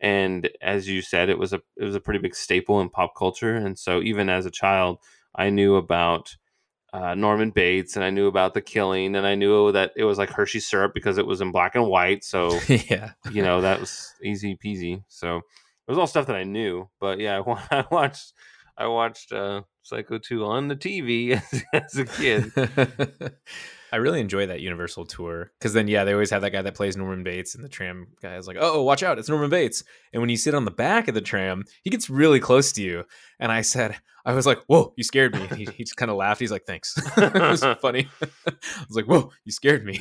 [0.00, 3.14] and as you said it was a it was a pretty big staple in pop
[3.16, 4.98] culture and so even as a child
[5.34, 6.36] I knew about
[6.92, 10.18] uh, Norman Bates, and I knew about the killing, and I knew that it was
[10.18, 12.22] like Hershey syrup because it was in black and white.
[12.22, 15.02] So yeah, you know that was easy peasy.
[15.08, 15.42] So it
[15.88, 16.88] was all stuff that I knew.
[17.00, 18.34] But yeah, I watched
[18.76, 22.52] I watched uh, Psycho two on the TV as, as a kid.
[23.92, 26.74] I really enjoy that Universal tour because then yeah, they always have that guy that
[26.74, 29.84] plays Norman Bates, and the tram guy is like, "Oh, watch out, it's Norman Bates!"
[30.12, 32.82] And when you sit on the back of the tram, he gets really close to
[32.82, 33.04] you.
[33.38, 36.16] And I said, I was like, "Whoa, you scared me!" he, he just kind of
[36.16, 36.40] laughed.
[36.40, 38.08] He's like, "Thanks." it was funny.
[38.22, 40.00] I was like, "Whoa, you scared me."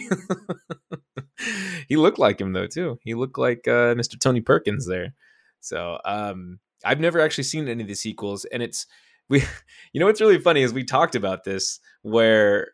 [1.90, 2.98] he looked like him though too.
[3.04, 4.18] He looked like uh, Mr.
[4.18, 5.14] Tony Perkins there.
[5.60, 8.88] So um, I've never actually seen any of the sequels, and it's
[9.28, 9.44] we.
[9.92, 12.70] You know what's really funny is we talked about this where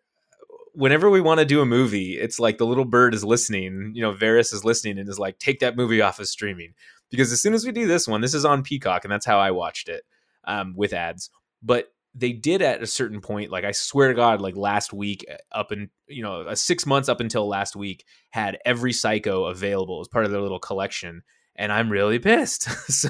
[0.78, 4.02] whenever we want to do a movie, it's like the little bird is listening, you
[4.02, 6.74] know, Varys is listening and is like, take that movie off of streaming.
[7.10, 9.40] Because as soon as we do this one, this is on Peacock, and that's how
[9.40, 10.04] I watched it
[10.44, 11.32] um, with ads.
[11.64, 15.26] But they did at a certain point, like I swear to God, like last week,
[15.32, 19.46] uh, up in you know, a six months up until last week, had every Psycho
[19.46, 21.24] available as part of their little collection,
[21.56, 22.64] and I'm really pissed.
[22.92, 23.10] so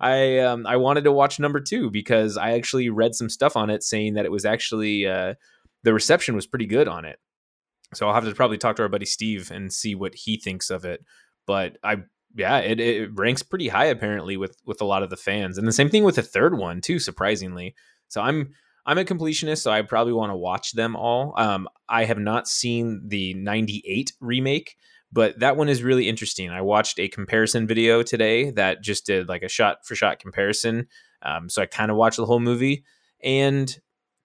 [0.00, 3.68] I um, I wanted to watch number two because I actually read some stuff on
[3.68, 5.34] it saying that it was actually uh,
[5.84, 7.18] the reception was pretty good on it.
[7.94, 10.70] So I'll have to probably talk to our buddy Steve and see what he thinks
[10.70, 11.04] of it.
[11.46, 11.98] But I
[12.36, 15.56] yeah, it, it ranks pretty high apparently with with a lot of the fans.
[15.56, 17.74] And the same thing with the third one too, surprisingly.
[18.08, 18.50] So I'm
[18.86, 21.32] I'm a completionist, so I probably want to watch them all.
[21.36, 24.76] Um, I have not seen the 98 remake,
[25.10, 26.50] but that one is really interesting.
[26.50, 30.88] I watched a comparison video today that just did like a shot for shot comparison.
[31.22, 32.84] Um, so I kind of watched the whole movie.
[33.22, 33.74] And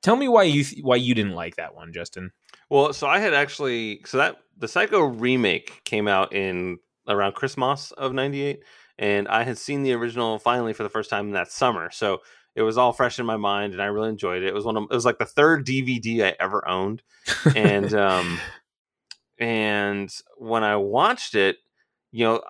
[0.01, 2.31] Tell me why you th- why you didn't like that one, Justin.
[2.69, 7.91] Well, so I had actually so that the Psycho remake came out in around Christmas
[7.91, 8.63] of '98,
[8.97, 11.89] and I had seen the original finally for the first time that summer.
[11.91, 12.19] So
[12.55, 14.47] it was all fresh in my mind, and I really enjoyed it.
[14.47, 17.01] It was one of it was like the third DVD I ever owned,
[17.55, 18.39] and um,
[19.39, 21.57] and when I watched it,
[22.11, 22.41] you know,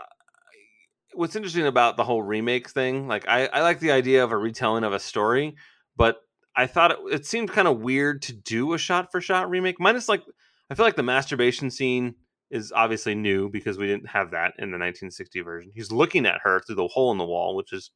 [1.13, 4.37] what's interesting about the whole remake thing, like I, I like the idea of a
[4.37, 5.55] retelling of a story,
[5.95, 6.21] but
[6.63, 9.79] I thought it, it seemed kind of weird to do a shot for shot remake.
[9.79, 10.23] Minus like
[10.69, 12.15] I feel like the masturbation scene
[12.51, 15.71] is obviously new because we didn't have that in the 1960 version.
[15.73, 17.91] He's looking at her through the hole in the wall, which is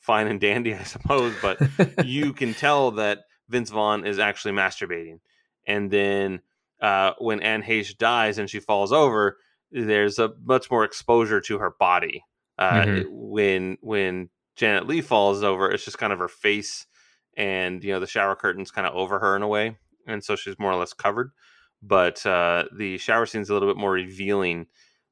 [0.00, 1.58] fine and dandy, I suppose, but
[2.04, 5.20] you can tell that Vince Vaughn is actually masturbating.
[5.66, 6.40] And then
[6.80, 9.38] uh, when Anne Heche dies and she falls over,
[9.72, 12.24] there's a much more exposure to her body.
[12.58, 13.06] Uh, Mhm.
[13.10, 16.86] When when Janet Leigh falls over, it's just kind of her face,
[17.38, 20.36] and you know the shower curtains kind of over her in a way, and so
[20.36, 21.30] she's more or less covered.
[21.80, 24.66] But uh, the shower scene's a little bit more revealing.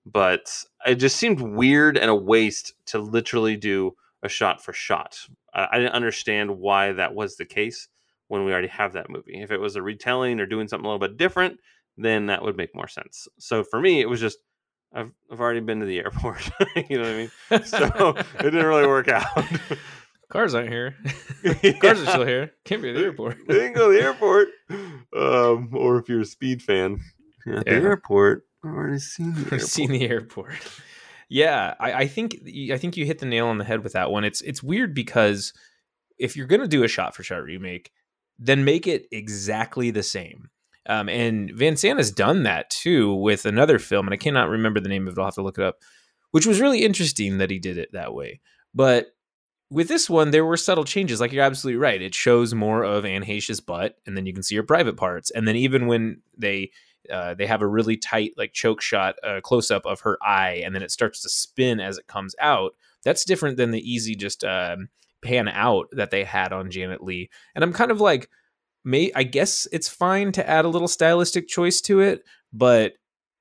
[0.04, 0.52] But
[0.86, 5.18] it just seemed weird and a waste to literally do a shot for shot.
[5.54, 7.88] I, I didn't understand why that was the case
[8.28, 9.40] when we already have that movie.
[9.40, 11.58] If it was a retelling or doing something a little bit different,
[11.96, 13.26] then that would make more sense.
[13.38, 14.38] So for me, it was just
[14.92, 16.50] I've I've already been to the airport.
[16.88, 17.64] you know what I mean?
[17.64, 18.08] So
[18.40, 19.26] it didn't really work out.
[20.30, 20.96] Cars aren't here.
[21.80, 22.52] Cars are still here.
[22.64, 23.36] Can't be at the airport.
[23.46, 24.48] They didn't go to the airport.
[25.16, 27.00] Um, or if you're a speed fan,
[27.46, 27.78] at the Yeah.
[27.78, 28.44] airport.
[28.64, 29.62] I've already seen the I've airport.
[29.62, 30.54] seen the airport.
[31.28, 32.36] Yeah, I, I think
[32.72, 34.24] I think you hit the nail on the head with that one.
[34.24, 35.52] It's it's weird because
[36.18, 37.90] if you're gonna do a shot for shot remake,
[38.38, 40.50] then make it exactly the same.
[40.88, 44.78] Um, and Van Sant has done that too with another film, and I cannot remember
[44.80, 45.20] the name of it.
[45.20, 45.78] I'll have to look it up.
[46.30, 48.40] Which was really interesting that he did it that way.
[48.74, 49.06] But
[49.70, 51.20] with this one, there were subtle changes.
[51.20, 52.00] Like you're absolutely right.
[52.00, 55.30] It shows more of Anne Heche's butt, and then you can see her private parts.
[55.30, 56.70] And then even when they
[57.10, 60.62] uh, they have a really tight like choke shot uh, close up of her eye
[60.64, 62.72] and then it starts to spin as it comes out
[63.04, 64.88] that's different than the easy just um,
[65.22, 68.28] pan out that they had on janet leigh and i'm kind of like
[68.84, 72.94] may i guess it's fine to add a little stylistic choice to it but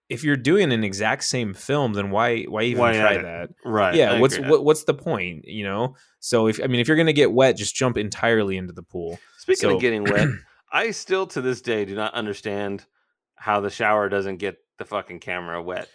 [0.10, 3.50] if you're doing an exact same film then why why even Why try that?
[3.66, 3.96] Right.
[3.96, 5.96] yeah I what's what, what's the point you know?
[6.20, 9.20] So if i mean if you're gonna get wet just jump entirely into the pool.
[9.38, 10.28] Speaking So- of getting wet,
[10.72, 12.86] I still to this day do not understand
[13.36, 15.88] how the shower doesn't get the fucking camera wet.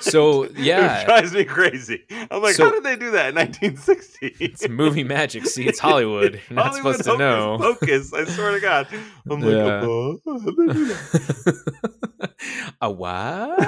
[0.00, 1.02] So, yeah.
[1.02, 2.04] it drives me crazy.
[2.30, 4.36] I'm like, So- how did they do that in 1960?
[4.40, 8.52] it's movie magic see it's hollywood you're not Hollywood supposed to know pocus, I swear
[8.52, 8.88] to God.
[9.30, 12.30] I'm like, "Oh, how did they do that?"
[12.80, 13.58] a what?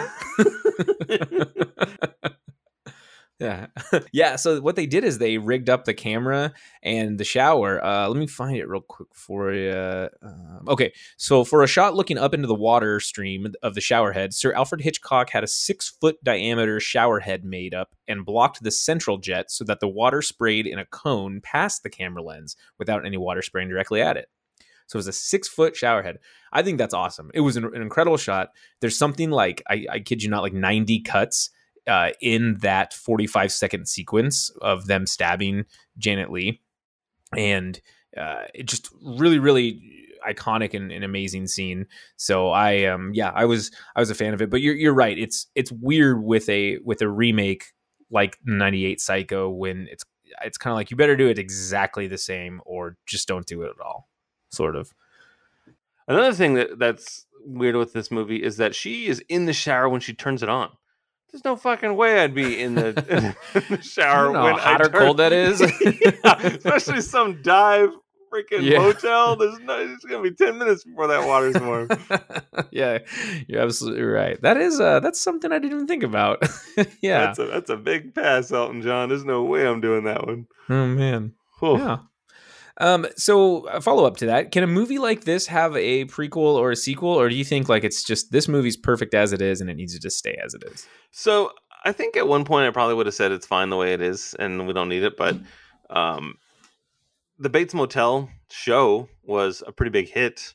[3.40, 3.66] Yeah.
[4.12, 4.37] yeah.
[4.37, 7.83] So what they did is they rigged up the camera and the shower.
[7.83, 10.09] Uh, let me find it real quick for you.
[10.22, 10.92] Um, okay.
[11.16, 14.53] So for a shot looking up into the water stream of the shower head, Sir
[14.53, 19.16] Alfred Hitchcock had a six foot diameter shower head made up and blocked the central
[19.16, 23.16] jet so that the water sprayed in a cone past the camera lens without any
[23.16, 24.29] water spraying directly at it.
[24.87, 26.18] So it was a six foot shower head.
[26.53, 27.31] I think that's awesome.
[27.33, 28.48] It was an, an incredible shot.
[28.81, 31.50] There's something like, I, I kid you not, like 90 cuts
[31.90, 35.64] uh, in that 45 second sequence of them stabbing
[35.98, 36.61] Janet Leigh.
[37.37, 37.81] And
[38.16, 41.87] uh, it just really, really iconic and, and amazing scene.
[42.16, 44.50] So I um yeah, I was I was a fan of it.
[44.50, 45.18] But you're you're right.
[45.18, 47.72] It's it's weird with a with a remake
[48.11, 50.05] like 98 Psycho when it's
[50.42, 53.62] it's kind of like you better do it exactly the same or just don't do
[53.62, 54.09] it at all.
[54.50, 54.92] Sort of.
[56.07, 59.88] Another thing that that's weird with this movie is that she is in the shower
[59.88, 60.70] when she turns it on.
[61.33, 62.88] There's no fucking way I'd be in the,
[63.55, 65.61] in the shower when hot I or turn- cold that is?
[66.25, 67.90] yeah, especially some dive
[68.33, 68.79] freaking Yeah.
[68.79, 69.37] motel.
[69.37, 69.79] There's no.
[69.79, 71.88] It's gonna be ten minutes before that water's warm.
[72.71, 72.99] yeah,
[73.49, 74.40] you're absolutely right.
[74.43, 76.43] That is uh that's something I didn't even think about.
[77.01, 77.27] yeah.
[77.27, 79.09] that's a that's a big pass, Elton John.
[79.09, 80.47] There's no way I'm doing that one.
[80.69, 81.33] oh man.
[81.61, 81.79] Whew.
[81.79, 81.99] Yeah.
[82.81, 86.55] Um, so a follow up to that, can a movie like this have a prequel
[86.55, 89.43] or a sequel, or do you think like it's just this movie's perfect as it
[89.43, 90.87] is and it needs to just stay as it is?
[91.11, 91.53] So
[91.85, 94.01] I think at one point I probably would have said it's fine the way it
[94.01, 95.37] is and we don't need it, but
[95.90, 96.37] um,
[97.38, 100.55] the Bates Motel show was a pretty big hit.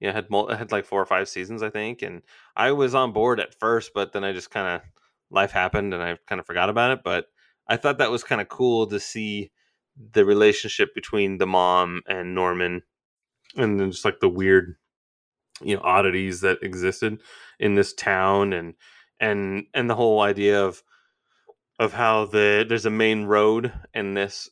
[0.00, 2.22] Yeah, it had mul- had like four or five seasons, I think, and
[2.56, 4.80] I was on board at first, but then I just kind of
[5.30, 7.00] life happened and I kind of forgot about it.
[7.04, 7.26] But
[7.68, 9.50] I thought that was kind of cool to see
[10.12, 12.82] the relationship between the mom and Norman,
[13.56, 14.76] and then just like the weird,
[15.62, 17.18] you know, oddities that existed
[17.58, 18.74] in this town and
[19.20, 20.82] and and the whole idea of
[21.78, 24.50] of how the there's a main road and this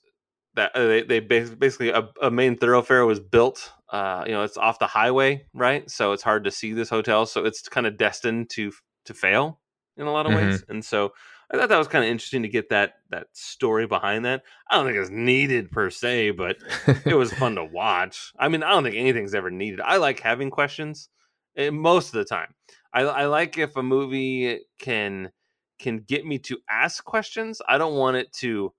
[0.54, 4.56] that uh, they, they basically a, a main thoroughfare was built uh you know it's
[4.56, 5.90] off the highway right?
[5.90, 8.72] So it's hard to see this hotel so it's kind of destined to
[9.04, 9.60] to fail
[9.96, 10.64] in a lot of ways.
[10.68, 11.12] And so
[11.52, 14.42] I thought that was kind of interesting to get that that story behind that.
[14.70, 16.56] I don't think it's needed per se, but
[17.04, 18.32] it was fun to watch.
[18.38, 19.80] I mean, I don't think anything's ever needed.
[19.80, 21.08] I like having questions
[21.56, 22.54] eh, most of the time.
[22.92, 25.30] I, I like if a movie can
[25.78, 27.60] can get me to ask questions.
[27.68, 28.72] I don't want it to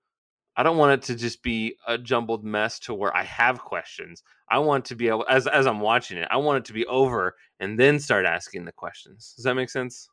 [0.56, 4.22] I don't want it to just be a jumbled mess to where I have questions.
[4.50, 6.86] I want to be able as as I'm watching it, I want it to be
[6.86, 9.34] over and then start asking the questions.
[9.36, 10.08] Does that make sense?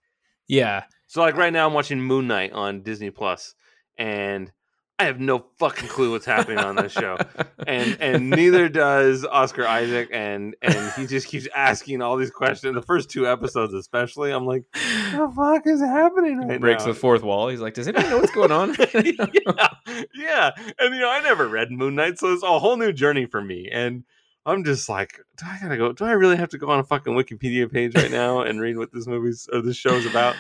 [0.54, 0.84] Yeah.
[1.08, 3.56] So like right now I'm watching Moon Knight on Disney Plus
[3.98, 4.52] and
[5.00, 7.18] I have no fucking clue what's happening on this show.
[7.66, 12.76] And and neither does Oscar Isaac and and he just keeps asking all these questions.
[12.76, 16.94] The first two episodes especially, I'm like, the fuck is happening right breaks now?
[16.94, 17.48] the fourth wall.
[17.48, 20.52] He's like, "Does anybody know what's going on?" yeah, yeah.
[20.78, 23.42] And you know, I never read Moon Knight, so it's a whole new journey for
[23.42, 23.70] me.
[23.72, 24.04] And
[24.46, 25.94] I'm just like, do I gotta go?
[25.94, 28.78] Do I really have to go on a fucking Wikipedia page right now and read
[28.78, 30.36] what this movie's or this show's about?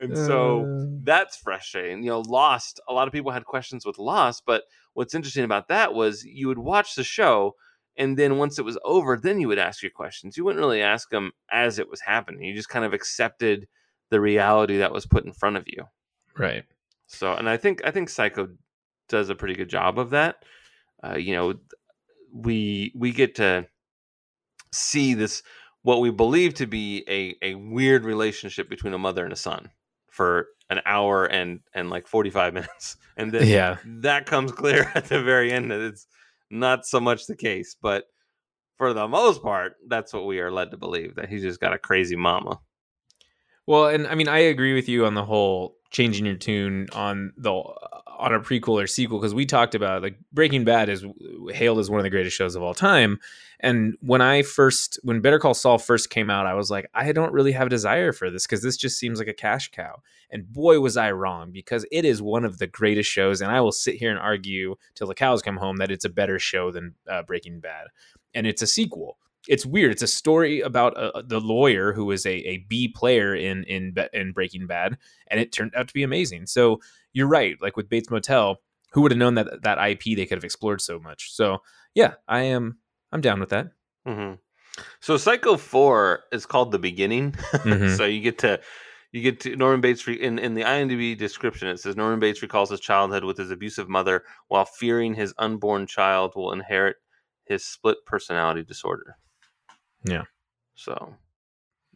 [0.00, 2.02] And so Uh, that's frustrating.
[2.02, 5.68] You know, Lost, a lot of people had questions with Lost, but what's interesting about
[5.68, 7.54] that was you would watch the show
[7.96, 10.36] and then once it was over, then you would ask your questions.
[10.36, 12.42] You wouldn't really ask them as it was happening.
[12.42, 13.68] You just kind of accepted
[14.10, 15.84] the reality that was put in front of you.
[16.36, 16.64] right.
[17.06, 18.48] So, and I think I think Psycho
[19.08, 20.36] does a pretty good job of that.
[21.02, 21.54] Uh, you know,
[22.34, 23.66] we we get to
[24.72, 25.42] see this
[25.82, 29.70] what we believe to be a a weird relationship between a mother and a son
[30.10, 33.78] for an hour and and like 45 minutes and then Yeah.
[33.84, 36.06] that comes clear at the very end that it's
[36.50, 38.04] not so much the case but
[38.76, 41.72] for the most part that's what we are led to believe that he's just got
[41.74, 42.58] a crazy mama
[43.66, 47.32] Well, and I mean, I agree with you on the whole changing your tune on
[47.36, 47.62] the
[48.18, 51.04] on a prequel or sequel because we talked about like Breaking Bad is
[51.50, 53.18] hailed as one of the greatest shows of all time.
[53.60, 57.12] And when I first when Better Call Saul first came out, I was like, I
[57.12, 60.02] don't really have a desire for this because this just seems like a cash cow.
[60.30, 63.40] And boy, was I wrong because it is one of the greatest shows.
[63.40, 66.10] And I will sit here and argue till the cows come home that it's a
[66.10, 67.88] better show than uh, Breaking Bad,
[68.34, 69.18] and it's a sequel
[69.48, 69.92] it's weird.
[69.92, 73.94] It's a story about uh, the lawyer who was a, a B player in in
[74.12, 74.96] in Breaking Bad,
[75.28, 76.46] and it turned out to be amazing.
[76.46, 76.80] So
[77.12, 77.56] you're right.
[77.60, 78.58] Like with Bates Motel,
[78.92, 81.32] who would have known that that IP they could have explored so much?
[81.32, 81.58] So
[81.94, 82.78] yeah, I am.
[83.12, 83.68] I'm down with that.
[84.06, 84.34] hmm
[85.00, 87.32] So Psycho Four is called the beginning.
[87.64, 87.96] Mhm.
[87.96, 88.60] so you get to
[89.12, 91.68] you get to Norman Bates re- in in the IMDb description.
[91.68, 95.86] It says Norman Bates recalls his childhood with his abusive mother while fearing his unborn
[95.86, 96.96] child will inherit
[97.44, 99.16] his split personality disorder.
[100.04, 100.22] Yeah.
[100.74, 101.14] So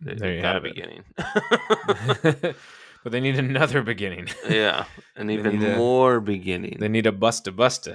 [0.00, 0.74] they, There you got a have it.
[0.74, 1.04] beginning.
[3.04, 4.28] but they need another beginning.
[4.48, 4.84] yeah,
[5.16, 6.76] an even a- more beginning.
[6.80, 7.94] They need a busta busta.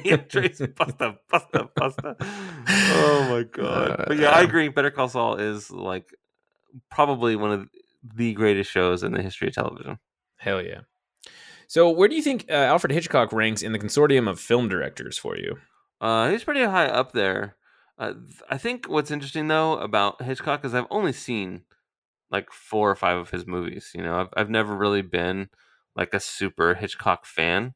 [0.04, 2.16] yeah, Tracy Busta, Busta, Busta.
[2.20, 4.04] Oh my god!
[4.08, 4.68] But yeah, I Uh, agree.
[4.68, 6.06] Better Call Saul is like
[6.90, 7.68] probably one of
[8.14, 9.98] the greatest shows in the history of television.
[10.38, 10.80] Hell yeah.
[11.66, 15.16] So where do you think uh, Alfred Hitchcock ranks in the consortium of film directors
[15.18, 15.56] for you?
[16.00, 17.56] Uh, he's pretty high up there.
[18.00, 18.14] Uh,
[18.48, 21.64] I think what's interesting though about Hitchcock is I've only seen
[22.30, 23.92] like four or five of his movies.
[23.94, 25.50] You know, I've I've never really been
[25.94, 27.74] like a super Hitchcock fan.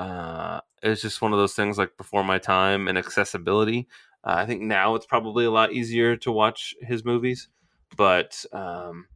[0.00, 3.86] Uh, it's just one of those things like before my time and accessibility.
[4.24, 7.48] Uh, I think now it's probably a lot easier to watch his movies,
[7.96, 9.06] but um,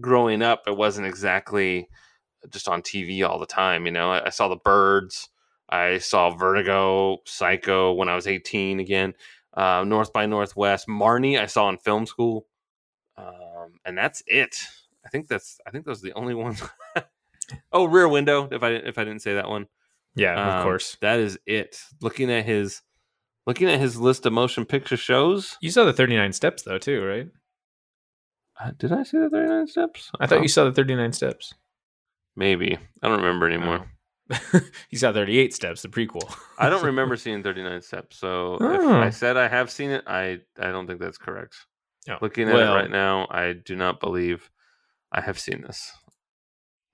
[0.00, 1.88] growing up, it wasn't exactly
[2.50, 3.86] just on TV all the time.
[3.86, 5.28] You know, I, I saw The Birds.
[5.68, 9.14] I saw Vertigo, Psycho when I was 18 again.
[9.56, 11.38] Uh, North by Northwest, Marnie.
[11.38, 12.46] I saw in film school,
[13.16, 14.56] um, and that's it.
[15.06, 15.60] I think that's.
[15.66, 16.62] I think those are the only ones.
[17.72, 18.48] oh, Rear Window.
[18.50, 19.66] If I if I didn't say that one,
[20.16, 20.96] Yeah, of Um, course.
[21.02, 21.78] that is it.
[22.00, 22.82] Looking at his,
[23.46, 25.56] looking at his list of motion picture shows.
[25.60, 27.28] You saw the 39 steps though too, right?
[28.60, 30.10] Uh, did I see the 39 steps?
[30.20, 31.54] I thought Oh, you saw the 39 steps.
[32.36, 32.78] maybe.
[33.02, 33.86] I don't remember anymore.
[34.90, 36.34] you saw 38 steps, the prequel.
[36.58, 38.16] I don't remember seeing 39 steps.
[38.16, 38.94] So if Oh.
[39.00, 41.56] I said I have seen it, I I don't think that's correct.
[42.08, 44.50] Oh, Looking at well- it right now, I do not believe
[45.12, 45.90] I have seen this.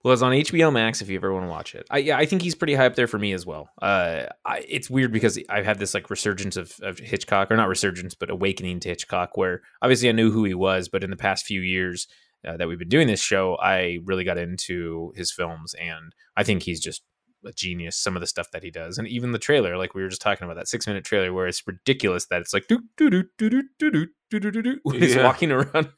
[0.03, 1.87] Well, it's on HBO Max if you ever want to watch it.
[1.91, 3.69] I yeah, I think he's pretty high up there for me as well.
[3.83, 7.69] Uh, I, it's weird because I've had this like resurgence of, of Hitchcock, or not
[7.69, 9.37] resurgence, but awakening to Hitchcock.
[9.37, 12.09] Where obviously I knew who he was, but in the past few years
[12.49, 16.45] uh, that we've been doing this show, I really got into his films, and I
[16.45, 17.03] think he's just
[17.45, 17.97] a genius.
[17.97, 20.23] Some of the stuff that he does, and even the trailer, like we were just
[20.23, 23.25] talking about that six minute trailer, where it's ridiculous that it's like doo doo doo
[23.39, 25.25] doo doo doo doo doo doo doo when he's Yeah.
[25.25, 25.89] walking around,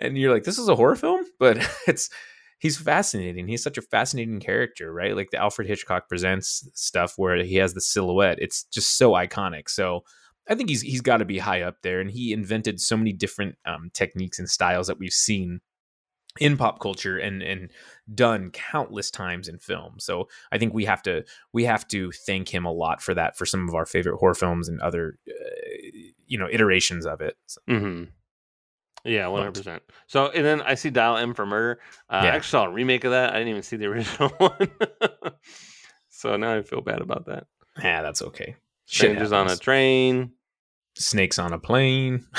[0.00, 2.10] and you're like, this is a horror film, but it's
[2.58, 3.48] he's fascinating.
[3.48, 5.16] He's such a fascinating character, right?
[5.16, 8.38] Like the Alfred Hitchcock presents stuff where he has the silhouette.
[8.40, 9.68] It's just so iconic.
[9.70, 10.02] So
[10.48, 13.12] I think he's he's got to be high up there, and he invented so many
[13.12, 15.60] different um, techniques and styles that we've seen
[16.40, 17.70] in pop culture and and
[18.12, 19.94] done countless times in film.
[19.98, 23.36] So I think we have to we have to thank him a lot for that
[23.36, 25.32] for some of our favorite horror films and other uh,
[26.26, 27.36] you know iterations of it.
[27.46, 27.60] So.
[27.68, 28.04] Mm-hmm.
[29.04, 29.82] Yeah, one hundred percent.
[30.08, 31.80] So, and then I see Dial M for Murder.
[32.10, 32.32] Uh, yeah.
[32.32, 33.30] I actually saw a remake of that.
[33.30, 34.70] I didn't even see the original one.
[36.10, 37.46] so now I feel bad about that.
[37.82, 38.56] Yeah, that's okay.
[38.84, 40.32] Strangers on a train.
[41.00, 42.26] Snakes on a plane.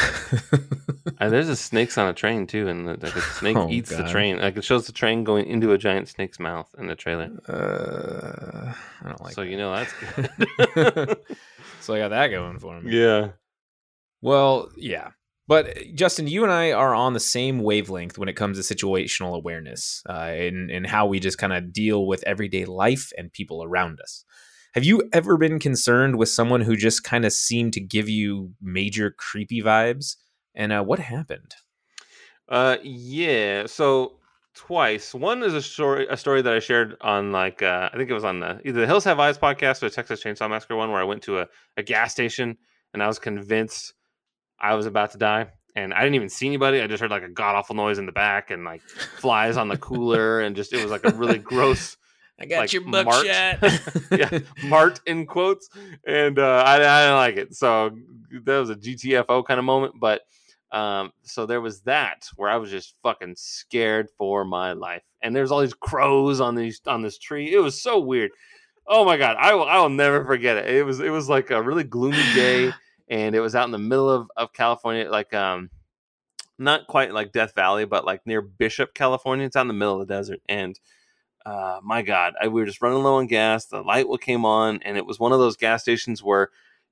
[1.20, 3.90] uh, there's a snakes on a train too, and the, like a snake oh, eats
[3.90, 4.06] God.
[4.06, 4.40] the train.
[4.40, 7.32] Like it shows the train going into a giant snake's mouth in the trailer.
[7.48, 8.72] Uh,
[9.04, 9.34] I don't like.
[9.34, 9.50] So that.
[9.50, 9.94] you know that's
[10.76, 11.18] good.
[11.82, 12.96] so I got that going for me.
[12.96, 13.30] Yeah.
[14.22, 15.10] Well, yeah.
[15.48, 19.36] But Justin, you and I are on the same wavelength when it comes to situational
[19.36, 23.64] awareness uh, and, and how we just kind of deal with everyday life and people
[23.64, 24.24] around us.
[24.74, 28.54] Have you ever been concerned with someone who just kind of seemed to give you
[28.62, 30.16] major creepy vibes?
[30.56, 31.56] And uh, what happened?
[32.48, 33.66] Uh, yeah.
[33.66, 34.20] So
[34.54, 35.14] twice.
[35.14, 38.14] One is a story, a story that I shared on like uh, I think it
[38.14, 40.92] was on the either the Hills Have Eyes podcast or the Texas Chainsaw Massacre one,
[40.92, 41.48] where I went to a,
[41.78, 42.58] a gas station
[42.94, 43.94] and I was convinced
[44.60, 45.48] I was about to die.
[45.76, 46.82] And I didn't even see anybody.
[46.82, 49.70] I just heard like a god awful noise in the back and like flies on
[49.70, 51.96] the cooler and just it was like a really gross
[52.42, 53.26] I got like, your buckshot.
[54.12, 55.70] yeah, Mart in quotes,
[56.08, 57.56] and uh, I, I didn't like it.
[57.56, 57.96] So
[58.46, 59.94] that was a GTFO kind of moment.
[60.00, 60.22] But
[60.72, 65.04] um, so there was that where I was just fucking scared for my life.
[65.22, 67.54] And there's all these crows on these on this tree.
[67.54, 68.32] It was so weird.
[68.88, 70.76] Oh my god, I will I will never forget it.
[70.76, 72.74] It was it was like a really gloomy day,
[73.08, 75.70] and it was out in the middle of of California, like um,
[76.58, 79.46] not quite like Death Valley, but like near Bishop, California.
[79.46, 80.80] It's out in the middle of the desert, and
[81.46, 83.66] uh, my God, I, we were just running low on gas.
[83.66, 86.50] The light came on, and it was one of those gas stations where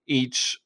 [0.07, 0.59] each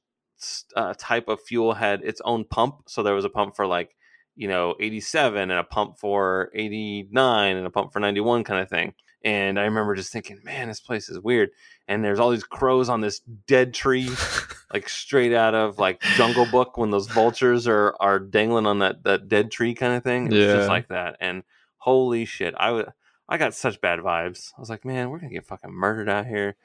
[0.75, 2.83] uh, type of fuel had its own pump.
[2.87, 3.95] So there was a pump for like,
[4.35, 8.69] you know, 87 and a pump for 89 and a pump for 91 kind of
[8.69, 8.93] thing.
[9.25, 11.51] And I remember just thinking, man, this place is weird.
[11.87, 14.09] And there's all these crows on this dead tree,
[14.73, 19.03] like straight out of like Jungle Book when those vultures are are dangling on that
[19.03, 20.27] that dead tree kind of thing.
[20.27, 20.55] It yeah.
[20.55, 21.15] just like that.
[21.21, 21.43] And
[21.77, 22.89] holy shit, I would
[23.33, 24.53] I got such bad vibes.
[24.55, 26.55] I was like, man, we're gonna get fucking murdered out here,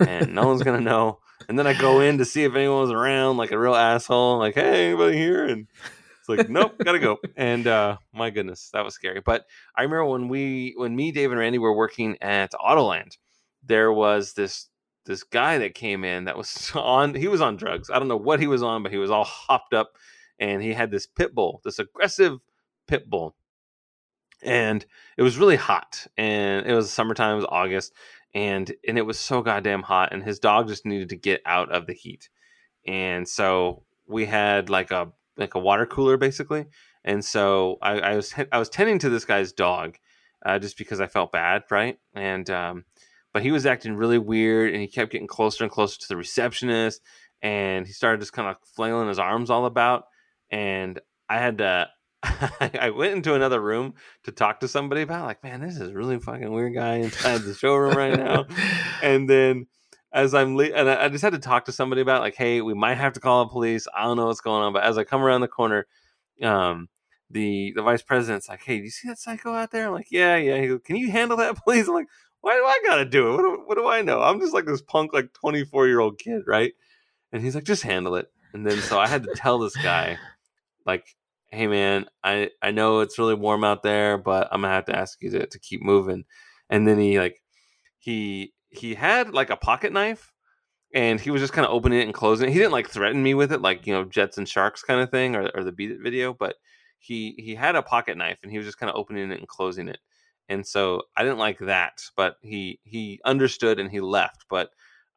[0.00, 1.20] and no one's gonna know.
[1.48, 4.38] And then I go in to see if anyone was around, like a real asshole,
[4.38, 5.46] like, hey, anybody here?
[5.46, 5.68] And
[6.18, 7.18] it's like, nope, gotta go.
[7.36, 9.20] And uh, my goodness, that was scary.
[9.24, 9.46] But
[9.76, 13.16] I remember when we, when me, Dave, and Randy were working at Autoland,
[13.62, 14.66] there was this
[15.06, 17.14] this guy that came in that was on.
[17.14, 17.88] He was on drugs.
[17.88, 19.92] I don't know what he was on, but he was all hopped up,
[20.40, 22.40] and he had this pit bull, this aggressive
[22.88, 23.36] pit bull
[24.42, 24.84] and
[25.16, 27.92] it was really hot and it was summertime it was august
[28.34, 31.70] and and it was so goddamn hot and his dog just needed to get out
[31.72, 32.28] of the heat
[32.86, 36.66] and so we had like a like a water cooler basically
[37.04, 39.96] and so i, I was i was tending to this guy's dog
[40.44, 42.84] uh, just because i felt bad right and um,
[43.32, 46.16] but he was acting really weird and he kept getting closer and closer to the
[46.16, 47.00] receptionist
[47.42, 50.04] and he started just kind of flailing his arms all about
[50.50, 51.88] and i had to
[52.22, 53.94] I went into another room
[54.24, 57.54] to talk to somebody about like, man, this is really fucking weird guy inside the
[57.54, 58.46] showroom right now.
[59.02, 59.66] and then
[60.12, 62.74] as I'm le- and I, just had to talk to somebody about like, hey, we
[62.74, 63.86] might have to call the police.
[63.96, 65.86] I don't know what's going on, but as I come around the corner,
[66.42, 66.88] um,
[67.30, 69.86] the the vice president's like, hey, do you see that psycho out there?
[69.86, 70.60] I'm like, yeah, yeah.
[70.60, 71.88] He goes, can you handle that, please?
[71.88, 72.08] I'm like,
[72.40, 73.36] why do I gotta do it?
[73.36, 74.20] What do, what do I know?
[74.20, 76.72] I'm just like this punk, like 24 year old kid, right?
[77.32, 78.30] And he's like, just handle it.
[78.52, 80.18] And then so I had to tell this guy,
[80.84, 81.14] like,
[81.50, 84.96] hey man, I I know it's really warm out there, but I'm gonna have to
[84.96, 86.24] ask you to, to keep moving.
[86.70, 87.40] And then he like
[87.98, 90.32] he he had like a pocket knife
[90.94, 92.52] and he was just kind of opening it and closing it.
[92.52, 95.10] He didn't like threaten me with it, like you know, Jets and Sharks kind of
[95.10, 96.34] thing, or, or the Beat It video.
[96.34, 96.56] But
[96.98, 99.48] he he had a pocket knife and he was just kind of opening it and
[99.48, 99.98] closing it.
[100.48, 104.46] And so I didn't like that, but he he understood and he left.
[104.50, 104.70] But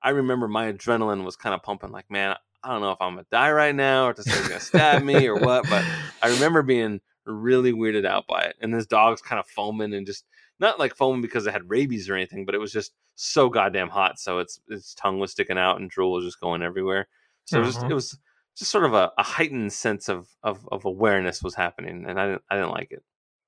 [0.03, 3.15] I remember my adrenaline was kind of pumping, like man, I don't know if I'm
[3.15, 5.83] gonna die right now or if he's gonna stab me or what, but
[6.21, 8.55] I remember being really weirded out by it.
[8.61, 10.25] And this dog's kind of foaming and just
[10.59, 13.89] not like foaming because it had rabies or anything, but it was just so goddamn
[13.89, 14.19] hot.
[14.19, 17.07] So its its tongue was sticking out and drool was just going everywhere.
[17.45, 17.63] So uh-huh.
[17.63, 18.19] it was just, it was
[18.57, 22.27] just sort of a, a heightened sense of, of of awareness was happening, and I
[22.27, 22.95] didn't I didn't like it.
[22.95, 23.03] it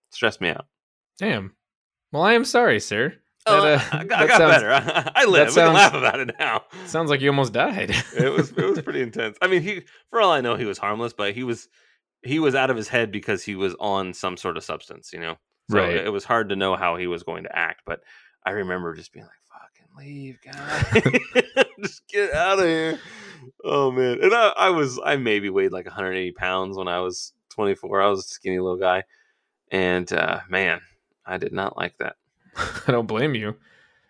[0.09, 0.65] stressed me out.
[1.17, 1.55] Damn.
[2.11, 3.15] Well, I am sorry, sir.
[3.47, 4.71] Oh, that, uh, I, got, I got sounds, better.
[4.71, 5.51] I, I live.
[5.51, 6.63] Sounds, we can laugh about it now.
[6.85, 7.91] Sounds like you almost died.
[8.17, 9.37] it was it was pretty intense.
[9.41, 11.67] I mean, he for all I know, he was harmless, but he was
[12.23, 15.11] he was out of his head because he was on some sort of substance.
[15.13, 15.35] You know,
[15.69, 15.95] so right?
[15.95, 17.81] It, it was hard to know how he was going to act.
[17.85, 18.01] But
[18.45, 22.99] I remember just being like, "Fucking leave, guy, just get out of here."
[23.63, 27.33] Oh man, and I, I was I maybe weighed like 180 pounds when I was
[27.51, 28.01] 24.
[28.01, 29.03] I was a skinny little guy
[29.71, 30.81] and uh, man,
[31.25, 32.15] I did not like that.
[32.87, 33.55] I don't blame you.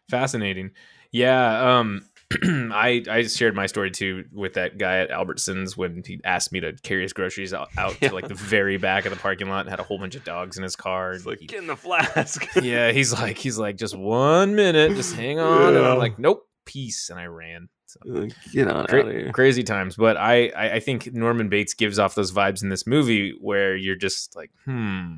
[0.09, 0.71] Fascinating.
[1.11, 1.77] Yeah.
[1.79, 2.01] Um,
[2.43, 6.59] I I shared my story too with that guy at Albertsons when he asked me
[6.59, 8.09] to carry his groceries out, out Yeah.
[8.09, 10.23] to like the very back of the parking lot and had a whole bunch of
[10.23, 11.11] dogs in his car.
[11.11, 12.45] And like he- get in the flask.
[12.61, 16.47] yeah, he's like he's like just one minute, just hang on, and I'm like nope,
[16.65, 17.69] peace, and I ran.
[17.87, 17.99] So.
[18.03, 19.31] Like, get on Cra- out of here.
[19.31, 22.85] crazy times, but I, I I think Norman Bates gives off those vibes in this
[22.87, 25.17] movie where you're just like hmm.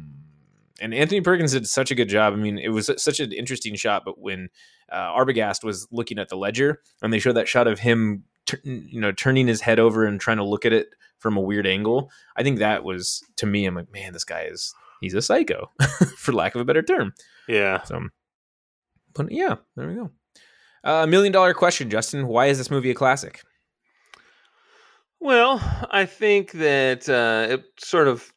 [0.80, 2.34] And Anthony Perkins did such a good job.
[2.34, 4.04] I mean, it was such an interesting shot.
[4.06, 4.50] But when
[4.92, 8.24] uh, Arbogast was looking at the ledger, and they showed that shot of him,
[8.64, 11.66] you know, turning his head over and trying to look at it from a weird
[11.66, 13.66] angle, I think that was to me.
[13.66, 15.72] I'm like, man, this guy is he's a psycho,
[16.18, 17.14] for lack of a better term.
[17.48, 17.84] Yeah.
[17.84, 18.08] So,
[19.14, 20.12] but yeah, there we go.
[20.84, 22.28] A uh, million dollar question, Justin.
[22.28, 23.42] Why is this movie a classic?
[25.20, 25.60] Well,
[25.90, 28.32] I think that uh, it sort of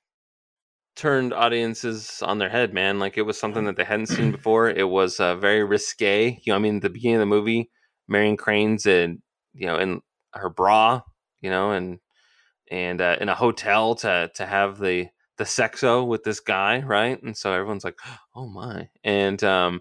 [1.01, 2.98] turned audiences on their head, man.
[2.98, 4.68] Like it was something that they hadn't seen before.
[4.68, 6.38] It was uh, very risque.
[6.44, 7.70] You know, I mean, the beginning of the movie,
[8.07, 9.22] Marion Crane's in,
[9.55, 10.03] you know, in
[10.34, 11.01] her bra,
[11.40, 12.01] you know, and
[12.70, 17.20] and uh, in a hotel to to have the the sexo with this guy, right?
[17.22, 17.98] And so everyone's like,
[18.36, 19.80] "Oh my!" And um,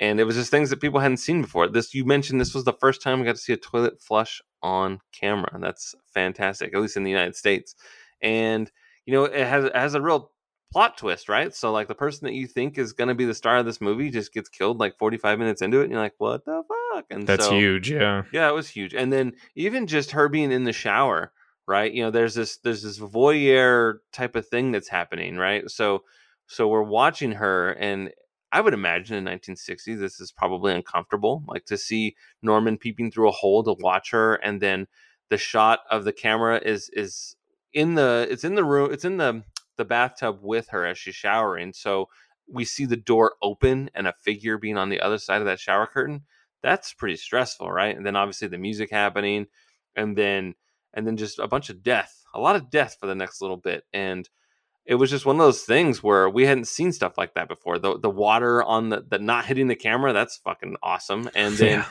[0.00, 1.68] and it was just things that people hadn't seen before.
[1.68, 4.40] This you mentioned this was the first time we got to see a toilet flush
[4.62, 5.58] on camera.
[5.60, 7.74] That's fantastic, at least in the United States.
[8.22, 8.70] And
[9.04, 10.30] you know, it has it has a real
[10.72, 11.54] plot twist, right?
[11.54, 13.80] So like the person that you think is going to be the star of this
[13.80, 16.62] movie just gets killed like 45 minutes into it and you're like, "What the
[16.92, 17.90] fuck?" And That's so, huge.
[17.90, 18.24] Yeah.
[18.32, 18.94] yeah, it was huge.
[18.94, 21.32] And then even just her being in the shower,
[21.66, 21.92] right?
[21.92, 25.70] You know, there's this there's this voyeur type of thing that's happening, right?
[25.70, 26.02] So
[26.46, 28.10] so we're watching her and
[28.52, 33.28] I would imagine in 1960 this is probably uncomfortable, like to see Norman peeping through
[33.28, 34.86] a hole to watch her and then
[35.30, 37.36] the shot of the camera is is
[37.72, 39.42] in the it's in the room it's in the
[39.76, 41.72] the bathtub with her as she's showering.
[41.72, 42.08] So
[42.46, 45.60] we see the door open and a figure being on the other side of that
[45.60, 46.22] shower curtain
[46.64, 47.94] that's pretty stressful, right?
[47.94, 49.46] And then obviously the music happening,
[49.94, 50.54] and then
[50.94, 53.58] and then just a bunch of death, a lot of death for the next little
[53.58, 54.28] bit, and
[54.86, 57.78] it was just one of those things where we hadn't seen stuff like that before.
[57.78, 61.28] The the water on the the not hitting the camera, that's fucking awesome.
[61.34, 61.84] And then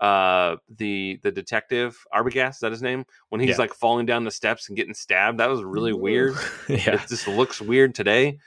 [0.00, 3.04] uh the the detective Arbogast, is that his name?
[3.28, 3.56] When he's Yeah.
[3.58, 6.34] like falling down the steps and getting stabbed, that was really weird.
[6.68, 6.94] Yeah.
[6.94, 8.38] it just looks weird today.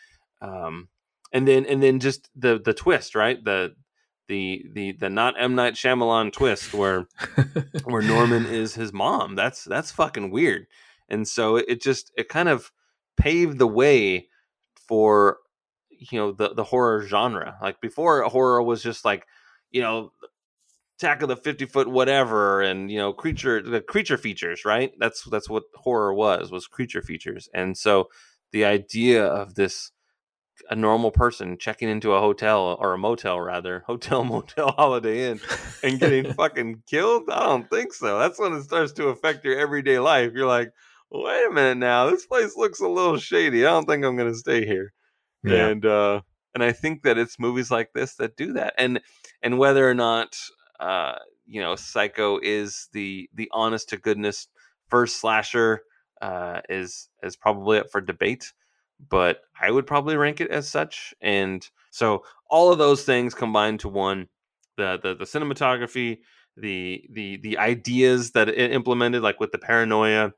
[0.41, 0.89] Um
[1.32, 3.43] and then and then just the the twist right?
[3.43, 3.76] The
[4.30, 5.54] the the the not M.
[5.56, 7.08] Night Shyamalan twist where
[7.84, 9.36] where Norman is his mom.
[9.36, 10.66] That's that's fucking weird.
[11.10, 12.72] And so it, it just it kind of
[13.18, 14.28] paved the way
[14.88, 15.38] for
[15.89, 17.58] you know the the horror genre.
[17.62, 19.26] Like before horror was just like
[19.72, 20.12] you know
[21.00, 24.91] attack of the 50 foot whatever and you know creature the creature features right?
[25.00, 27.50] That's that's what horror was was creature features.
[27.54, 28.10] And so
[28.52, 29.91] the idea of this
[30.70, 35.39] a normal person checking into a hotel or a motel rather hotel motel holiday inn
[35.84, 37.30] and getting fucking killed?
[37.30, 38.20] I don't think so.
[38.20, 40.32] That's when it starts to affect your everyday life.
[40.34, 40.72] You're like
[41.16, 43.66] wait a minute now this place looks a little shady.
[43.66, 44.94] I don't think i'm gonna stay here.
[45.44, 45.68] Yeah.
[45.68, 46.22] and uh
[46.54, 48.74] and i think that it's movies like this that do that.
[48.78, 49.02] And
[49.41, 50.38] and whether or not
[50.84, 54.47] uh you know psycho is the the honest to goodness
[54.89, 55.81] first slasher
[56.21, 58.53] uh is is probably up for debate
[59.09, 63.79] but i would probably rank it as such and so all of those things combined
[63.79, 64.27] to one
[64.77, 66.19] the the, the cinematography
[66.57, 70.31] the the the ideas that it implemented like with the paranoia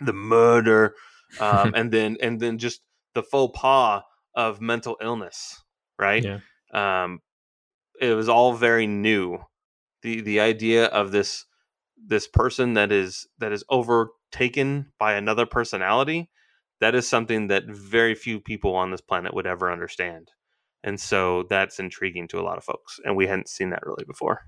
[0.00, 0.94] the murder
[1.40, 2.80] um, and then and then just
[3.14, 4.02] the faux pas
[4.34, 5.62] of mental illness
[5.98, 6.40] right Yeah.
[6.74, 7.20] um
[8.00, 9.38] it was all very new
[10.06, 11.44] the the idea of this
[12.06, 16.30] this person that is that is overtaken by another personality
[16.80, 20.30] that is something that very few people on this planet would ever understand
[20.84, 24.04] and so that's intriguing to a lot of folks and we hadn't seen that really
[24.06, 24.42] before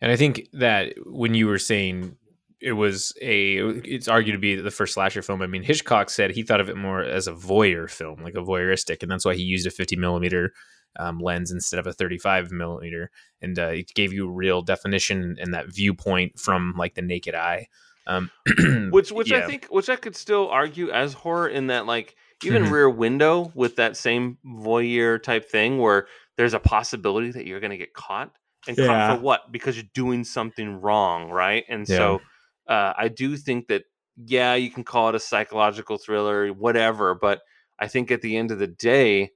[0.00, 2.16] And I think that when you were saying
[2.60, 5.42] it was a, it's argued to be the first slasher film.
[5.42, 8.42] I mean, Hitchcock said he thought of it more as a voyeur film, like a
[8.42, 10.52] voyeuristic, and that's why he used a 50 millimeter
[10.98, 15.54] um, lens instead of a 35 millimeter, and uh, it gave you real definition and
[15.54, 17.68] that viewpoint from like the naked eye.
[18.06, 18.30] Um,
[18.90, 22.64] which which I think which I could still argue as horror in that like even
[22.64, 22.70] Mhm.
[22.70, 27.70] Rear Window with that same voyeur type thing where there's a possibility that you're going
[27.70, 28.32] to get caught
[28.68, 28.86] and Yeah.
[28.86, 31.64] caught for what because you're doing something wrong, right?
[31.68, 32.20] And so
[32.68, 33.84] uh, I do think that
[34.16, 37.40] yeah, you can call it a psychological thriller, whatever, but
[37.78, 39.30] I think at the end of the day,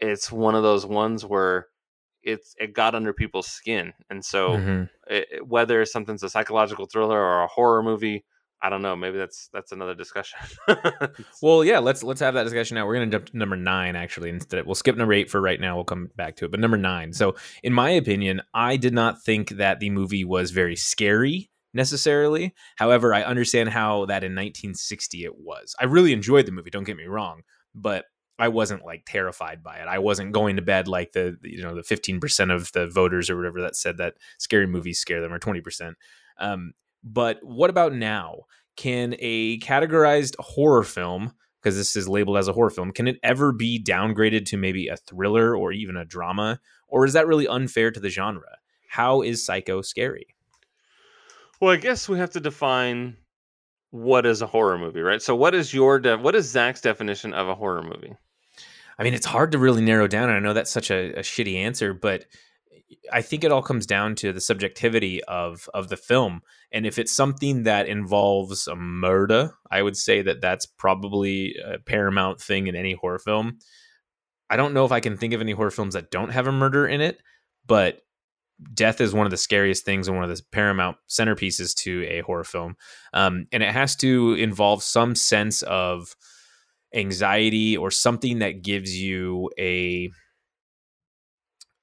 [0.00, 1.66] it's one of those ones where
[2.22, 4.90] it's it got under people's skin, and so Mhm.
[5.08, 8.24] it, it- whether something's a psychological thriller or a horror movie,
[8.60, 8.96] I don't know.
[8.96, 10.38] Maybe that's that's another discussion.
[11.42, 12.86] well, yeah, let's let's have that discussion now.
[12.86, 14.66] We're gonna jump to number nine actually instead.
[14.66, 15.76] We'll skip number eight for right now.
[15.76, 16.50] We'll come back to it.
[16.50, 17.12] But number nine.
[17.12, 22.52] So, in my opinion, I did not think that the movie was very scary necessarily.
[22.76, 25.74] However, I understand how that in 1960 it was.
[25.80, 26.70] I really enjoyed the movie.
[26.70, 27.42] Don't get me wrong,
[27.74, 28.06] but
[28.38, 29.88] I wasn't like terrified by it.
[29.88, 33.36] I wasn't going to bed like the you know the 15% of the voters or
[33.36, 35.94] whatever that said that scary movies scare them or 20%.
[36.38, 36.72] Um,
[37.02, 38.42] but what about now?
[38.76, 43.18] Can a categorized horror film, because this is labeled as a horror film, can it
[43.24, 46.60] ever be downgraded to maybe a thriller or even a drama?
[46.86, 48.58] Or is that really unfair to the genre?
[48.88, 50.28] How is Psycho scary?
[51.60, 53.16] Well, I guess we have to define
[53.90, 55.20] what is a horror movie, right?
[55.20, 58.14] So, what is your de- what is Zach's definition of a horror movie?
[58.98, 60.28] I mean, it's hard to really narrow down.
[60.28, 62.26] And I know that's such a, a shitty answer, but
[63.12, 66.42] I think it all comes down to the subjectivity of of the film,
[66.72, 71.78] and if it's something that involves a murder, I would say that that's probably a
[71.78, 73.58] paramount thing in any horror film.
[74.50, 76.52] I don't know if I can think of any horror films that don't have a
[76.52, 77.18] murder in it,
[77.66, 78.00] but
[78.72, 82.20] death is one of the scariest things and one of the paramount centerpieces to a
[82.20, 82.76] horror film,
[83.12, 86.16] um, and it has to involve some sense of
[86.94, 90.10] anxiety or something that gives you a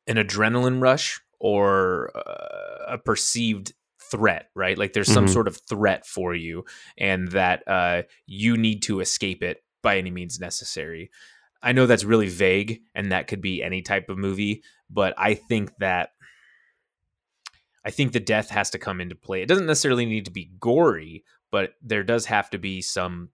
[0.08, 3.74] an adrenaline rush or uh, a perceived
[4.12, 4.78] threat, right?
[4.78, 5.34] Like there's some mm-hmm.
[5.34, 6.66] sort of threat for you,
[6.98, 11.10] and that uh, you need to escape it by any means necessary.
[11.62, 15.34] I know that's really vague, and that could be any type of movie, but I
[15.34, 16.10] think that
[17.84, 19.42] I think the death has to come into play.
[19.42, 23.30] It doesn't necessarily need to be gory, but there does have to be some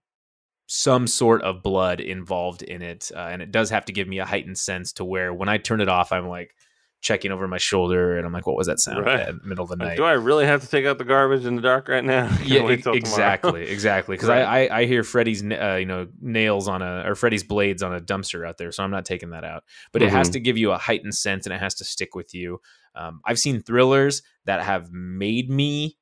[0.74, 4.20] some sort of blood involved in it, uh, and it does have to give me
[4.20, 6.54] a heightened sense to where when I turn it off, I'm like
[7.02, 9.28] checking over my shoulder, and I'm like, "What was that sound?" Right.
[9.28, 9.98] in the middle of the night.
[9.98, 12.34] do I really have to take out the garbage in the dark right now?
[12.46, 14.16] yeah, exactly, exactly.
[14.16, 14.42] Because right.
[14.42, 17.94] I, I, I hear Freddy's uh, you know nails on a or Freddy's blades on
[17.94, 19.64] a dumpster out there, so I'm not taking that out.
[19.92, 20.08] But mm-hmm.
[20.08, 20.32] it has mm-hmm.
[20.32, 22.60] to give you a heightened sense, and it has to stick with you.
[22.94, 25.98] Um, I've seen thrillers that have made me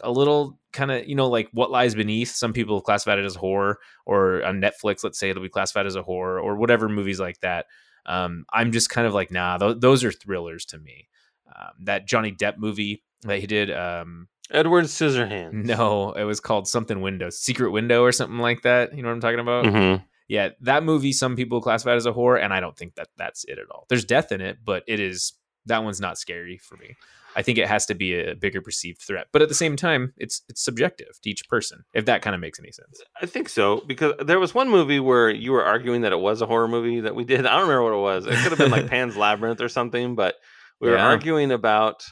[0.00, 2.30] a little kind of you know like what lies beneath.
[2.30, 5.86] Some people have classified it as horror or on netflix let's say it'll be classified
[5.86, 7.66] as a horror or whatever movies like that.
[8.04, 11.08] Um, i'm just kind of like nah th- those are thrillers to me.
[11.54, 15.52] Um, that johnny depp movie that he did um, edward scissorhands.
[15.64, 19.14] no it was called something window secret window or something like that you know what
[19.14, 19.64] i'm talking about?
[19.66, 20.02] Mm-hmm.
[20.26, 23.44] yeah that movie some people classify as a horror and i don't think that that's
[23.44, 23.86] it at all.
[23.88, 25.34] There's death in it but it is
[25.66, 26.96] that one's not scary for me
[27.34, 29.28] I think it has to be a bigger perceived threat.
[29.32, 31.84] But at the same time, it's it's subjective to each person.
[31.94, 33.02] If that kind of makes any sense.
[33.20, 36.42] I think so because there was one movie where you were arguing that it was
[36.42, 37.46] a horror movie that we did.
[37.46, 38.26] I don't remember what it was.
[38.26, 40.36] It could have been like Pan's Labyrinth or something, but
[40.80, 41.06] we were yeah.
[41.06, 42.04] arguing about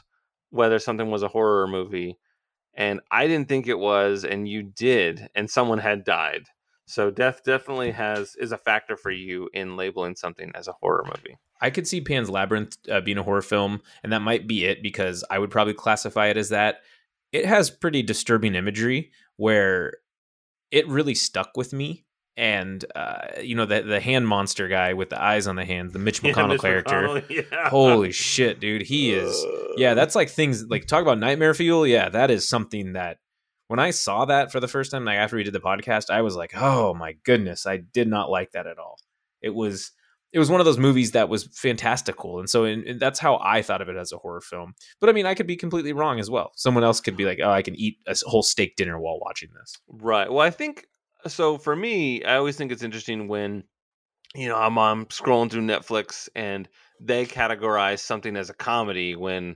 [0.49, 2.17] whether something was a horror movie
[2.73, 6.43] and I didn't think it was and you did and someone had died.
[6.91, 11.05] So death definitely has is a factor for you in labeling something as a horror
[11.05, 11.37] movie.
[11.61, 14.83] I could see Pan's Labyrinth uh, being a horror film, and that might be it
[14.83, 16.81] because I would probably classify it as that.
[17.31, 19.93] It has pretty disturbing imagery where
[20.69, 22.03] it really stuck with me.
[22.35, 25.93] And uh, you know the the hand monster guy with the eyes on the hands,
[25.93, 27.07] the Mitch McConnell yeah, Mitch character.
[27.07, 27.69] McConnell, yeah.
[27.69, 28.81] Holy shit, dude!
[28.81, 29.45] He is.
[29.77, 31.87] Yeah, that's like things like talk about nightmare fuel.
[31.87, 33.19] Yeah, that is something that
[33.71, 36.23] when I saw that for the first time, like after we did the podcast, I
[36.23, 38.97] was like, oh my goodness, I did not like that at all.
[39.41, 39.93] It was
[40.33, 43.61] it was one of those movies that was fantastical and so in, that's how i
[43.61, 44.73] thought of it as a horror film.
[44.99, 46.51] But i mean i could be completely wrong as well.
[46.57, 49.49] Someone else could be like oh i can eat a whole steak dinner while watching
[49.57, 49.77] this.
[49.87, 50.29] Right.
[50.29, 50.85] Well i think
[51.27, 53.63] so for me i always think it's interesting when
[54.35, 56.67] you know i'm, I'm scrolling through netflix and
[56.99, 59.55] they categorize something as a comedy when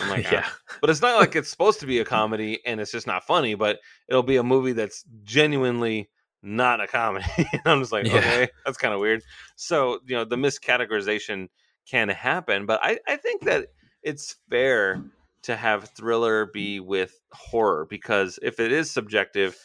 [0.00, 0.58] I'm like, yeah, ah.
[0.80, 3.54] but it's not like it's supposed to be a comedy and it's just not funny,
[3.54, 6.10] but it'll be a movie that's genuinely
[6.42, 7.26] not a comedy.
[7.64, 8.18] I'm just like, yeah.
[8.18, 9.22] okay, that's kind of weird.
[9.56, 11.48] So, you know, the miscategorization
[11.88, 13.68] can happen, but I, I think that
[14.02, 15.02] it's fair
[15.42, 19.56] to have thriller be with horror because if it is subjective,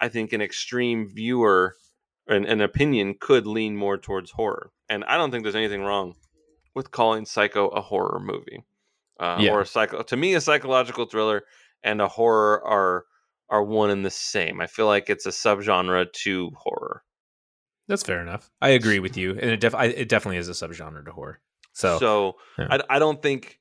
[0.00, 1.74] I think an extreme viewer
[2.30, 4.70] an, an opinion could lean more towards horror.
[4.88, 6.14] And I don't think there's anything wrong
[6.74, 8.64] with calling Psycho a horror movie.
[9.20, 9.52] Uh, yeah.
[9.52, 10.02] Or a psycho.
[10.02, 11.44] To me, a psychological thriller
[11.84, 13.04] and a horror are
[13.50, 14.60] are one and the same.
[14.60, 17.02] I feel like it's a subgenre to horror.
[17.86, 18.50] That's fair enough.
[18.62, 21.40] I agree with you, and it, def- I, it definitely is a subgenre to horror.
[21.72, 22.78] So, so yeah.
[22.88, 23.58] I, I don't think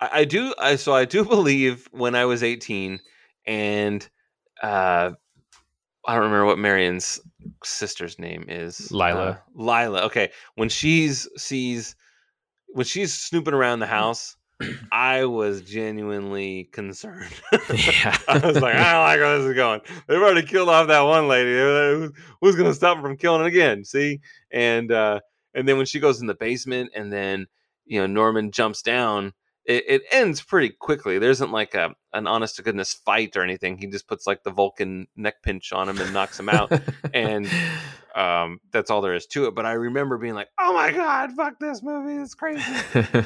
[0.00, 0.54] I, I, do.
[0.58, 3.00] I so I do believe when I was eighteen,
[3.46, 4.08] and
[4.62, 5.10] uh,
[6.06, 7.20] I don't remember what Marion's
[7.62, 8.90] sister's name is.
[8.90, 9.22] Lila.
[9.22, 10.02] Uh, Lila.
[10.04, 11.96] Okay, when she's sees
[12.68, 14.36] when she's snooping around the house
[14.92, 17.32] I was genuinely concerned.
[17.74, 18.16] Yeah.
[18.28, 19.80] I was like, I don't like where this is going.
[20.06, 21.50] They've already killed off that one lady.
[22.40, 23.84] Who's, going to stop them from killing it again?
[23.84, 25.20] See, and uh,
[25.54, 27.46] and then when she goes in the basement, and then
[27.84, 29.32] you know Norman jumps down,
[29.64, 31.18] it, it ends pretty quickly.
[31.18, 33.78] There isn't like a an honest to goodness fight or anything.
[33.78, 36.72] He just puts like the Vulcan neck pinch on him and knocks him out,
[37.14, 37.48] and
[38.14, 39.54] um, that's all there is to it.
[39.54, 42.62] But I remember being like, oh my god, fuck this movie, it's crazy.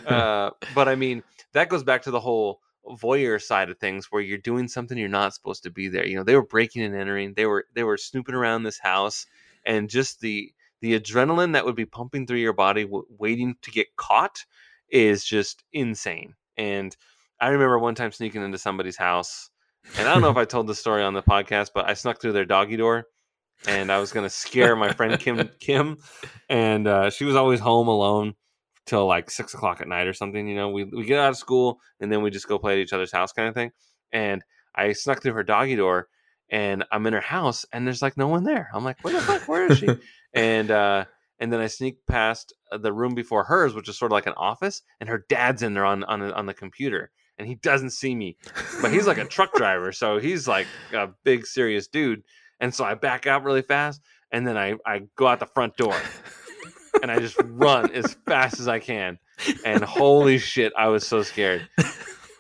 [0.07, 1.23] uh, but I mean,
[1.53, 5.09] that goes back to the whole voyeur side of things where you're doing something you're
[5.09, 6.07] not supposed to be there.
[6.07, 7.35] You know, they were breaking and entering.
[7.35, 9.27] They were they were snooping around this house
[9.65, 13.71] and just the the adrenaline that would be pumping through your body w- waiting to
[13.71, 14.45] get caught
[14.91, 16.35] is just insane.
[16.57, 16.97] And
[17.41, 19.51] I remember one time sneaking into somebody's house
[19.97, 22.21] and I don't know if I told the story on the podcast, but I snuck
[22.21, 23.07] through their doggy door
[23.67, 25.99] and I was going to scare my friend Kim Kim
[26.49, 28.35] and uh, she was always home alone
[28.87, 30.49] till like six o'clock at night or something.
[30.49, 32.79] You know, we we get out of school and then we just go play at
[32.79, 33.71] each other's house, kind of thing.
[34.13, 34.43] And
[34.75, 36.09] I snuck through her doggy door,
[36.51, 38.71] and I'm in her house, and there's like no one there.
[38.73, 39.47] I'm like, where the fuck?
[39.49, 39.89] Where is she?
[40.35, 41.05] and uh,
[41.41, 44.27] and then I sneak past uh, the room before hers, which is sort of like
[44.27, 47.91] an office, and her dad's in there on on on the computer, and he doesn't
[47.91, 48.37] see me,
[48.83, 52.23] but he's like a truck driver, so he's like a big serious dude.
[52.61, 55.77] And so I back out really fast, and then I I go out the front
[55.77, 55.97] door
[57.03, 59.19] and I just run as fast as I can.
[59.65, 61.69] And holy shit, I was so scared.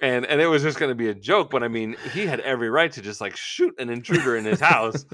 [0.01, 2.39] And and it was just going to be a joke, but I mean, he had
[2.41, 5.05] every right to just like shoot an intruder in his house.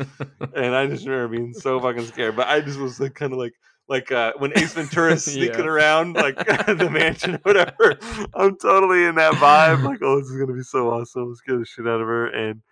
[0.55, 2.37] and I just remember being so fucking scared.
[2.37, 3.55] But I just was like kind of like
[3.89, 5.71] like uh, when Ace Ventura's sneaking Yeah.
[5.71, 7.99] around like the mansion, or whatever.
[8.35, 9.85] I'm totally in that vibe.
[9.85, 11.29] Like, oh, this is gonna be so awesome.
[11.29, 12.63] Let's get the shit out of her, and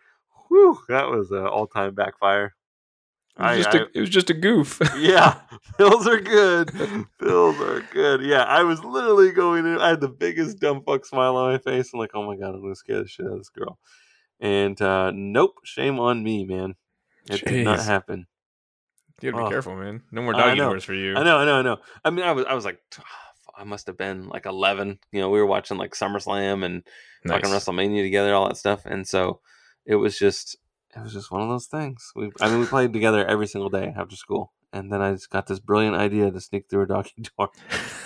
[0.48, 2.54] whew, that was an all time backfire.
[3.38, 4.78] It was, I- just I- a, it was just a goof.
[4.98, 5.40] yeah,
[5.78, 6.70] pills are good.
[7.18, 8.20] Pills are good.
[8.22, 9.78] Yeah, I was literally going in.
[9.78, 11.90] I had the biggest dumb fuck smile on my face.
[11.94, 13.78] I'm like, oh my god, I'm gonna scare the shit out of this girl.
[14.40, 16.74] And uh nope, shame on me, man.
[17.30, 18.26] It did not happen.
[19.22, 19.50] You gotta be Oh.
[19.50, 20.02] careful, man.
[20.10, 21.14] No more doggy doors for you.
[21.16, 21.76] I know, I know, I know.
[22.04, 22.80] I mean, I was, I was like,
[23.56, 24.98] I must have been like 11.
[25.12, 26.82] You know, we were watching like SummerSlam and
[27.24, 27.40] Nice.
[27.40, 29.40] fucking WrestleMania together, all that stuff, and so
[29.86, 30.56] it was just,
[30.96, 32.10] it was just one of those things.
[32.16, 35.30] We, I mean, we played together every single day after school, and then I just
[35.30, 37.50] got this brilliant idea to sneak through a doggy door.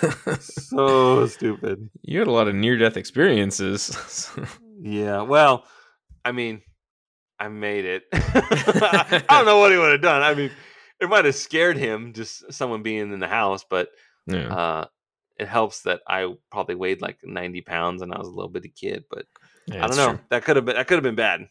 [0.39, 1.89] so stupid.
[2.03, 4.29] you had a lot of near death experiences.
[4.79, 5.23] Yeah.
[5.23, 5.63] Well,
[6.23, 6.61] I mean,
[7.39, 8.03] I made it.
[8.13, 10.21] I don't know what he would have done.
[10.21, 10.51] I mean,
[10.99, 13.89] it might have scared him just someone being in the house, but
[14.25, 14.53] yeah.
[14.53, 14.85] uh,
[15.39, 18.69] it helps that I probably weighed like 90 pounds and I was a little bitty
[18.69, 19.05] kid.
[19.09, 19.25] But
[19.67, 20.09] Yeah, I don't know.
[20.09, 20.19] true.
[20.29, 21.47] That could have been that could have been bad.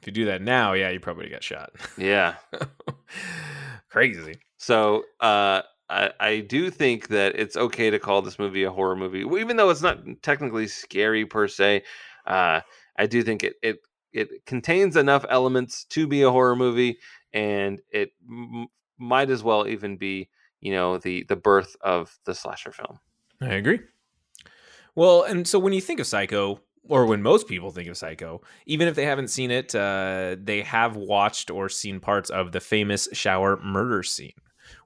[0.00, 1.72] If you do that now, yeah, you probably got shot.
[1.96, 2.34] Yeah.
[3.88, 4.34] Crazy.
[4.56, 8.96] So uh, I, I do think that it's okay to call this movie a horror
[8.96, 11.84] movie, even though it's not technically scary per se.
[12.26, 12.60] Uh,
[12.96, 13.78] I do think it it
[14.12, 16.98] it contains enough elements to be a horror movie,
[17.34, 20.30] and it m- might as well even be
[20.60, 22.98] you know the the birth of the slasher film.
[23.42, 23.80] I agree.
[24.94, 28.42] Well, and so when you think of Psycho, or when most people think of Psycho,
[28.66, 32.60] even if they haven't seen it, uh, they have watched or seen parts of the
[32.60, 34.32] famous shower murder scene.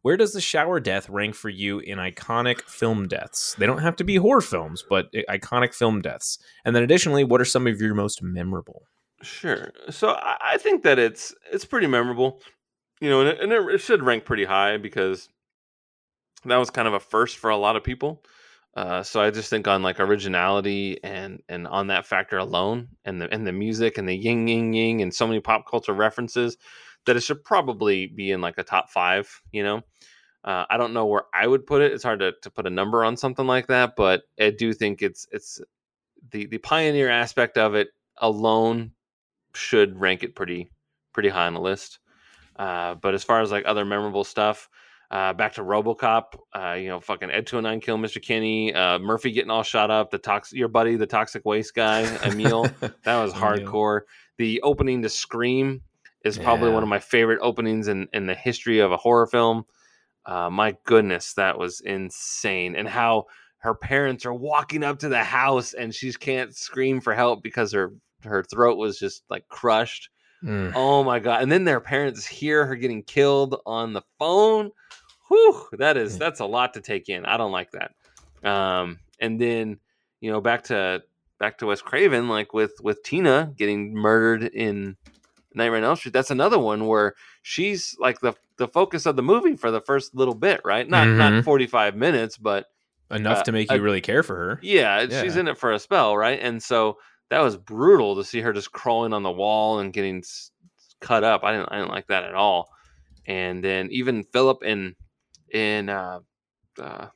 [0.02, 3.54] Where does the shower death rank for you in iconic film deaths?
[3.58, 6.38] They don't have to be horror films, but iconic film deaths.
[6.64, 8.82] And then additionally, what are some of your most memorable?
[9.22, 9.72] Sure.
[9.90, 12.40] So I, think that it's it's pretty memorable,
[13.00, 15.28] you know, and, it, and it should rank pretty high because
[16.44, 18.22] that was kind of a first for a lot of people.
[18.76, 23.20] Uh, so I just think on like originality and and on that factor alone, and
[23.20, 26.56] the and the music and the ying ying ying and so many pop culture references,
[27.06, 29.42] that it should probably be in like a top five.
[29.50, 29.76] You know,
[30.44, 31.92] uh, I don't know where I would put it.
[31.92, 35.02] It's hard to, to put a number on something like that, but I do think
[35.02, 35.60] it's it's
[36.30, 37.88] the the pioneer aspect of it
[38.18, 38.92] alone
[39.54, 40.70] should rank it pretty
[41.12, 41.98] pretty high on the list.
[42.56, 44.68] Uh, but as far as like other memorable stuff,
[45.10, 46.24] uh, back to RoboCop,
[46.54, 48.20] uh, you know, fucking Ed 209 killing Mr.
[48.20, 52.02] Kinney, uh, Murphy getting all shot up, the tox, your buddy, the toxic waste guy,
[52.24, 52.64] Emil,
[53.04, 54.00] that was hardcore.
[54.36, 55.82] The opening to Scream
[56.24, 56.74] is probably Yeah.
[56.74, 59.64] one of my favorite openings in in the history of a horror film.
[60.26, 63.24] Uh, my goodness, that was insane, and how
[63.58, 67.72] her parents are walking up to the house and she can't scream for help because
[67.72, 67.92] her
[68.24, 70.10] her throat was just like crushed.
[70.44, 70.72] Mm.
[70.74, 71.42] Oh my god!
[71.42, 74.70] And then their parents hear her getting killed on the phone.
[75.28, 77.26] Whew, that is that's a lot to take in.
[77.26, 78.48] I don't like that.
[78.48, 79.78] Um, and then
[80.20, 81.02] you know back to
[81.40, 84.96] back to Wes Craven, like with with Tina getting murdered in
[85.54, 86.12] Nightmare on Elm Street.
[86.12, 90.14] That's another one where she's like the the focus of the movie for the first
[90.14, 90.88] little bit, right?
[90.88, 91.44] Not not Mhm.
[91.44, 92.66] forty five minutes, but
[93.10, 94.58] enough uh, to make a- you really care for her.
[94.62, 96.38] Yeah, she's in it for a spell, right?
[96.40, 96.98] And so
[97.30, 100.50] that was brutal to see her just crawling on the wall and getting s-
[101.00, 101.44] cut up.
[101.44, 102.70] I didn't I didn't like that at all.
[103.26, 104.96] And then even Philip in
[105.52, 106.20] in uh,
[106.80, 107.06] uh,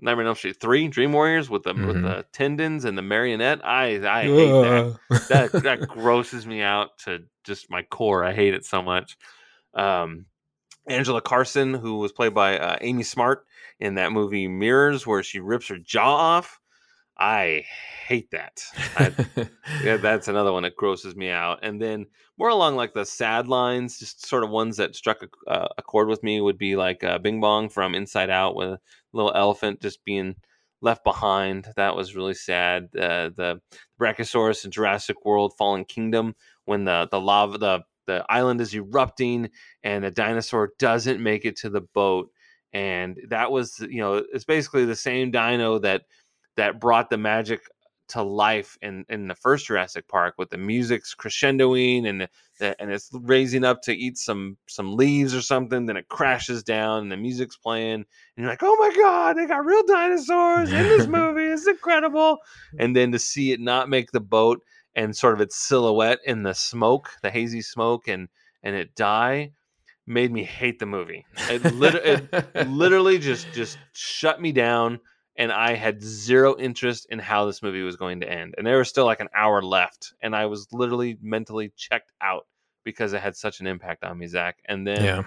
[0.00, 2.02] Nightmare on Elm Street three, Dream Warriors with the with Mhm.
[2.02, 3.64] the tendons and the marionette.
[3.64, 4.98] I I hate that.
[5.28, 5.62] That that.
[5.62, 8.24] that grosses me out to just my core.
[8.24, 9.16] I hate it so much.
[9.74, 10.26] Um,
[10.88, 13.44] Angela Carson, who was played by uh, Amy Smart
[13.80, 16.60] in that movie Mirrors, where she rips her jaw off.
[17.18, 17.64] I
[18.06, 18.62] hate that.
[18.96, 19.12] I,
[19.82, 21.60] yeah, that's another one that grosses me out.
[21.62, 22.06] And then
[22.36, 25.82] more along like the sad lines, just sort of ones that struck a, uh, a
[25.82, 28.80] chord with me would be like uh, Bing Bong from Inside Out with a
[29.12, 30.36] little elephant just being
[30.82, 31.68] left behind.
[31.76, 32.88] That was really sad.
[32.94, 33.60] Uh, the
[33.98, 36.34] Brachiosaurus in Jurassic World Fallen Kingdom
[36.66, 39.50] when the the lava the the island is erupting
[39.82, 42.30] and the dinosaur doesn't make it to the boat
[42.72, 46.02] and that was you know it's basically the same dino that
[46.56, 47.62] that brought the magic
[48.08, 52.28] to life in in the first Jurassic Park with the music's crescendoing and
[52.60, 56.62] the, and it's raising up to eat some some leaves or something then it crashes
[56.62, 58.04] down and the music's playing and
[58.36, 62.38] you're like oh my god they got real dinosaurs in this movie it's incredible.
[62.78, 64.62] And then to see it not make the boat
[64.94, 68.28] and sort of its silhouette in the smoke the hazy smoke and
[68.62, 69.50] and it die
[70.06, 71.26] made me hate the movie.
[71.50, 75.00] It, lit- it literally just just shut me down
[75.38, 78.54] and I had zero interest in how this movie was going to end.
[78.56, 82.46] And there was still like an hour left, and I was literally mentally checked out
[82.84, 84.58] because it had such an impact on me, Zach.
[84.66, 85.22] And then yeah.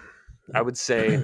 [0.54, 1.22] I would say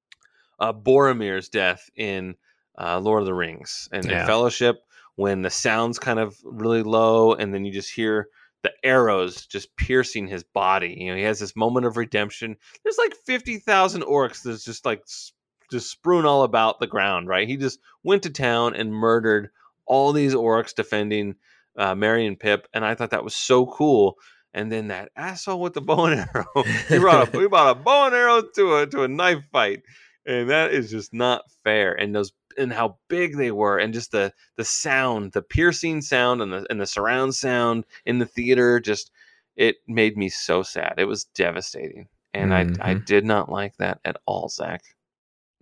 [0.58, 2.34] uh, Boromir's death in
[2.78, 4.26] uh, Lord of the Rings and in Yeah.
[4.26, 4.82] Fellowship
[5.14, 8.28] when the sound's kind of really low, and then you just hear
[8.62, 10.96] the arrows just piercing his body.
[10.98, 12.56] You know, he has this moment of redemption.
[12.82, 15.32] There's like fifty thousand orcs that's just like s-
[15.70, 17.28] just strewn all about the ground.
[17.28, 17.48] Right?
[17.48, 19.50] He just went to town and murdered
[19.86, 21.36] all these orcs defending
[21.76, 24.16] uh, Merry and Pip, and I thought that was so cool.
[24.54, 27.78] And then that asshole with the bow and arrow, he brought a he brought a
[27.78, 29.82] bow and arrow to a to a knife fight,
[30.24, 31.92] and that is just not fair.
[31.92, 36.40] And those and how big they were, and just the the sound, the piercing sound,
[36.40, 39.10] and the and the surround sound in the theater, just
[39.56, 40.94] it made me so sad.
[40.96, 43.04] It was devastating, and I I Mhm.
[43.04, 44.82] did not like that at all, Zach.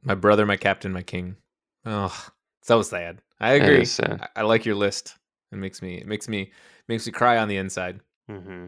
[0.04, 1.36] My brother, my captain, my king.
[1.84, 2.14] Oh,
[2.62, 3.20] so sad.
[3.40, 3.84] I agree.
[3.84, 4.20] sad.
[4.36, 5.16] I, I like your list.
[5.52, 6.52] It makes me it makes me
[6.88, 8.00] makes me cry on the inside.
[8.28, 8.66] hmm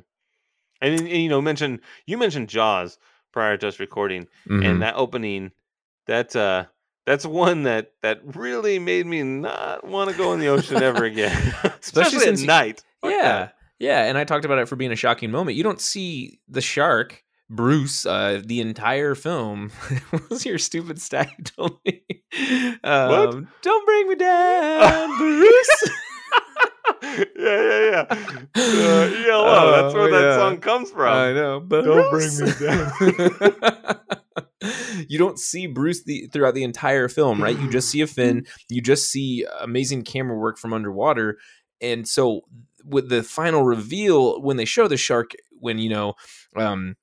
[0.81, 2.99] And, and you know, mention you mentioned Jaws
[3.33, 4.65] prior to us recording, Mhm.
[4.65, 5.53] and that opening,
[6.07, 6.67] that's uh
[7.07, 11.05] that's one that that really made me not want to go in the ocean ever
[11.13, 12.85] again, especially, since at night.
[13.03, 15.57] Yeah, yeah, and I talked about it for being a shocking moment.
[15.57, 19.71] You don't see the shark, Bruce, uh, the entire film.
[20.11, 22.03] what was your stupid stat you told me?
[22.83, 25.91] Um, Don't bring me down, Bruce.
[27.03, 28.05] yeah, yeah, yeah.
[28.57, 31.13] Uh, ELO, that's where Oh, that song comes from.
[31.13, 34.01] I know, but Don't bring me down.
[35.09, 37.59] you don't see Bruce the, throughout the entire film, right?
[37.59, 38.47] You just see a fin.
[38.69, 41.39] You just see amazing camera work from underwater,
[41.81, 42.43] and so
[42.85, 46.15] with the final reveal when they show the shark, when you know,
[46.57, 46.97] um,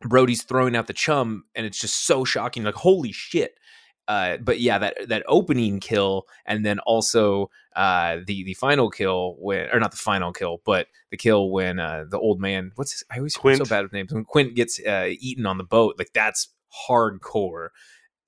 [0.00, 3.58] Brody's throwing out the chum, and it's just so shocking, like holy shit.
[4.06, 9.36] Uh, but yeah, that that opening kill, and then also uh, the the final kill
[9.38, 12.92] when, or not the final kill, but the kill when uh, the old man, what's
[12.92, 14.12] his, I always I'm so bad with names.
[14.12, 16.48] When Quint gets uh, eaten on the boat, like that's
[16.88, 17.68] hardcore.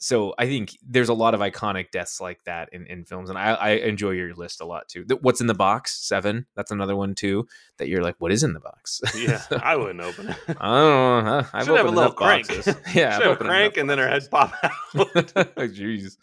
[0.02, 3.38] So I think there's a lot of iconic deaths like that in, in films, and
[3.38, 5.04] I, I enjoy your list a lot too.
[5.20, 6.06] What's in the box?
[6.06, 6.46] Seven.
[6.56, 7.46] That's another one too.
[7.76, 9.02] That you're like, what is in the box?
[9.16, 10.36] yeah, I wouldn't open it.
[10.58, 11.46] I don't know.
[11.52, 12.48] I've Should have a little crank.
[12.48, 12.76] boxes.
[12.94, 14.72] yeah, Should I've have a crank, and then her head pop out.
[14.94, 16.16] Jeez.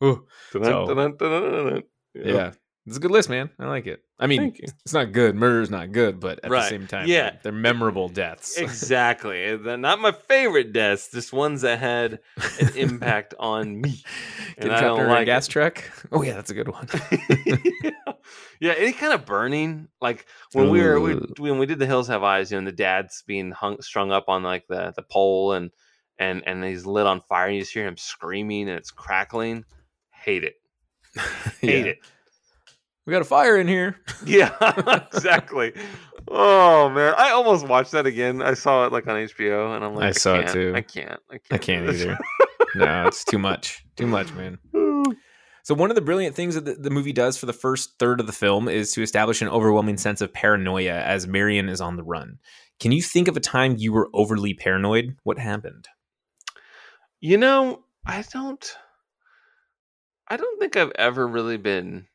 [0.00, 0.22] Dun,
[0.52, 1.82] dun, dun,
[2.14, 2.52] yeah.
[2.86, 3.50] It's a good list, man.
[3.58, 4.00] I like it.
[4.18, 5.34] I mean, it's not good.
[5.34, 6.62] Murder's not good, but at Right.
[6.62, 7.30] the same time, Yeah.
[7.30, 8.56] they're, they're memorable deaths.
[8.60, 9.56] Exactly.
[9.56, 12.20] They're not my favorite deaths, just ones that had
[12.60, 14.02] an impact on me.
[14.54, 15.50] Get and I trapped under like a gas it.
[15.50, 15.82] truck.
[16.12, 16.86] Oh yeah, that's a good one.
[17.46, 17.56] yeah,
[18.60, 22.06] yeah, any kind of burning, like when we were we, when we did the Hills
[22.08, 25.02] Have Eyes, you know, and the dad's being hung strung up on like the the
[25.02, 25.70] pole and
[26.18, 29.64] and and he's lit on fire, and you just hear him screaming and it's crackling.
[30.10, 30.54] Hate it.
[31.60, 31.90] Hate Yeah.
[31.92, 31.98] it.
[33.06, 33.96] We got a fire in here.
[34.26, 34.52] Yeah,
[35.14, 35.72] exactly.
[36.28, 38.42] Oh man, I almost watched that again.
[38.42, 40.52] I saw it like on HBO, and I'm like, I saw it can't.
[40.52, 40.72] too.
[40.74, 41.20] I can't.
[41.30, 41.52] I can't.
[41.52, 42.18] I can't either.
[42.74, 43.84] no, it's too much.
[43.96, 44.58] Too much, man.
[45.62, 48.20] So one of the brilliant things that the, the movie does for the first third
[48.20, 51.96] of the film is to establish an overwhelming sense of paranoia as Marion is on
[51.96, 52.38] the run.
[52.78, 55.16] Can you think of a time you were overly paranoid?
[55.24, 55.88] What happened?
[57.18, 58.76] You know, I don't.
[60.28, 62.06] I don't think I've ever really been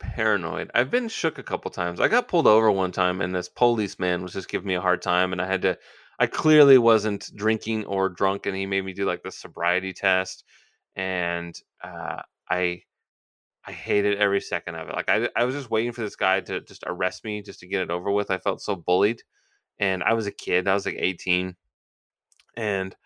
[0.00, 0.70] paranoid.
[0.74, 2.00] I've been shook a couple times.
[2.00, 5.02] I got pulled over one time, and this policeman was just giving me a hard
[5.02, 5.78] time, and I had to.
[6.18, 10.44] I clearly wasn't drinking or drunk, and he made me do like the sobriety test,
[10.96, 12.82] and uh, I
[13.64, 14.94] I hated every second of it.
[14.94, 17.68] Like I I was just waiting for this guy to just arrest me just to
[17.68, 18.30] get it over with.
[18.30, 19.22] I felt so bullied,
[19.78, 20.68] and I was a kid.
[20.68, 21.56] I was like 18,
[22.56, 22.96] and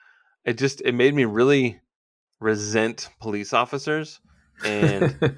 [0.44, 1.80] it just it made me really
[2.40, 4.20] resent police officers
[4.64, 5.36] and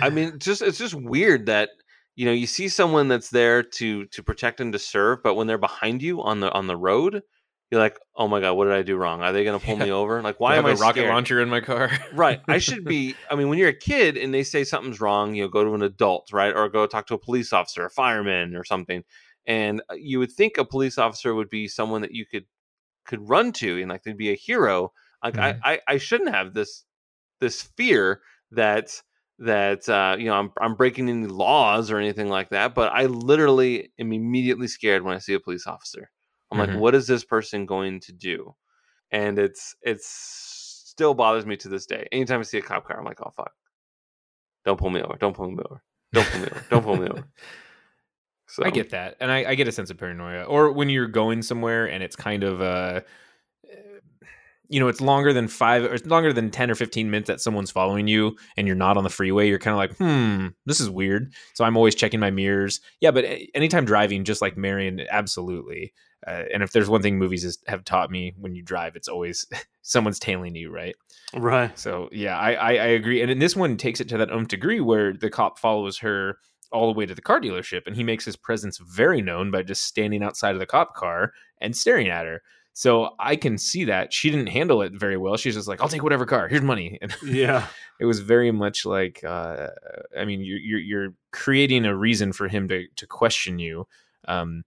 [0.00, 1.70] I mean, just it's just weird that
[2.16, 5.46] you know you see someone that's there to to protect and to serve, but when
[5.46, 7.22] they're behind you on the on the road,
[7.70, 9.20] you're like, oh my god, what did I do wrong?
[9.20, 9.84] Are they going to pull yeah.
[9.84, 10.22] me over?
[10.22, 11.90] Like, why I am I a rocket launcher in my car?
[12.12, 12.40] right.
[12.48, 13.14] I should be.
[13.30, 15.74] I mean, when you're a kid and they say something's wrong, you know, go to
[15.74, 19.04] an adult, right, or go talk to a police officer, a fireman, or something.
[19.46, 22.46] And uh, you would think a police officer would be someone that you could
[23.04, 24.92] could run to and like they'd be a hero.
[25.22, 25.60] Like mm-hmm.
[25.62, 26.84] I, I I shouldn't have this
[27.40, 28.22] this fear
[28.52, 29.02] that
[29.38, 33.06] that uh, you know I'm I'm breaking any laws or anything like that, but I
[33.06, 36.10] literally am immediately scared when I see a police officer.
[36.50, 36.72] I'm mm-hmm.
[36.72, 38.54] like, what is this person going to do?
[39.10, 42.08] And it's it's still bothers me to this day.
[42.10, 43.52] Anytime I see a cop car, I'm like, oh fuck,
[44.64, 45.82] don't pull me over, don't pull me over,
[46.12, 47.24] don't pull me over, don't pull me over.
[48.50, 48.64] So.
[48.64, 50.44] I get that, and I, I, get a sense of paranoia.
[50.44, 53.02] Or when you're going somewhere and it's kind of uh,
[54.68, 57.40] you know it's longer than five or it's longer than 10 or 15 minutes that
[57.40, 60.80] someone's following you and you're not on the freeway you're kind of like hmm this
[60.80, 61.32] is weird.
[61.54, 62.80] So i'm always checking my mirrors.
[63.00, 65.92] Yeah but eh, anytime driving just like marion absolutely.
[66.26, 69.08] Uh, and if there's one thing movies is, have taught me when you drive it's
[69.08, 69.46] always
[69.82, 70.96] someone's tailing you right?
[71.34, 71.76] Right.
[71.78, 73.22] So yeah I, I, I agree.
[73.22, 76.38] And in this one takes it to that nth degree where the cop follows her
[76.70, 79.62] all the way to the car dealership and he makes his presence very known by
[79.62, 82.42] just standing outside of the cop car and staring at her
[82.78, 85.36] so I can see that she didn't handle it very well.
[85.36, 86.46] She's just like, "I'll take whatever car.
[86.46, 87.66] Here's money." And yeah,
[87.98, 89.70] it was very much like, uh,
[90.16, 93.88] I mean, you're, you're, you're creating a reason for him to to question you.
[94.28, 94.62] Um,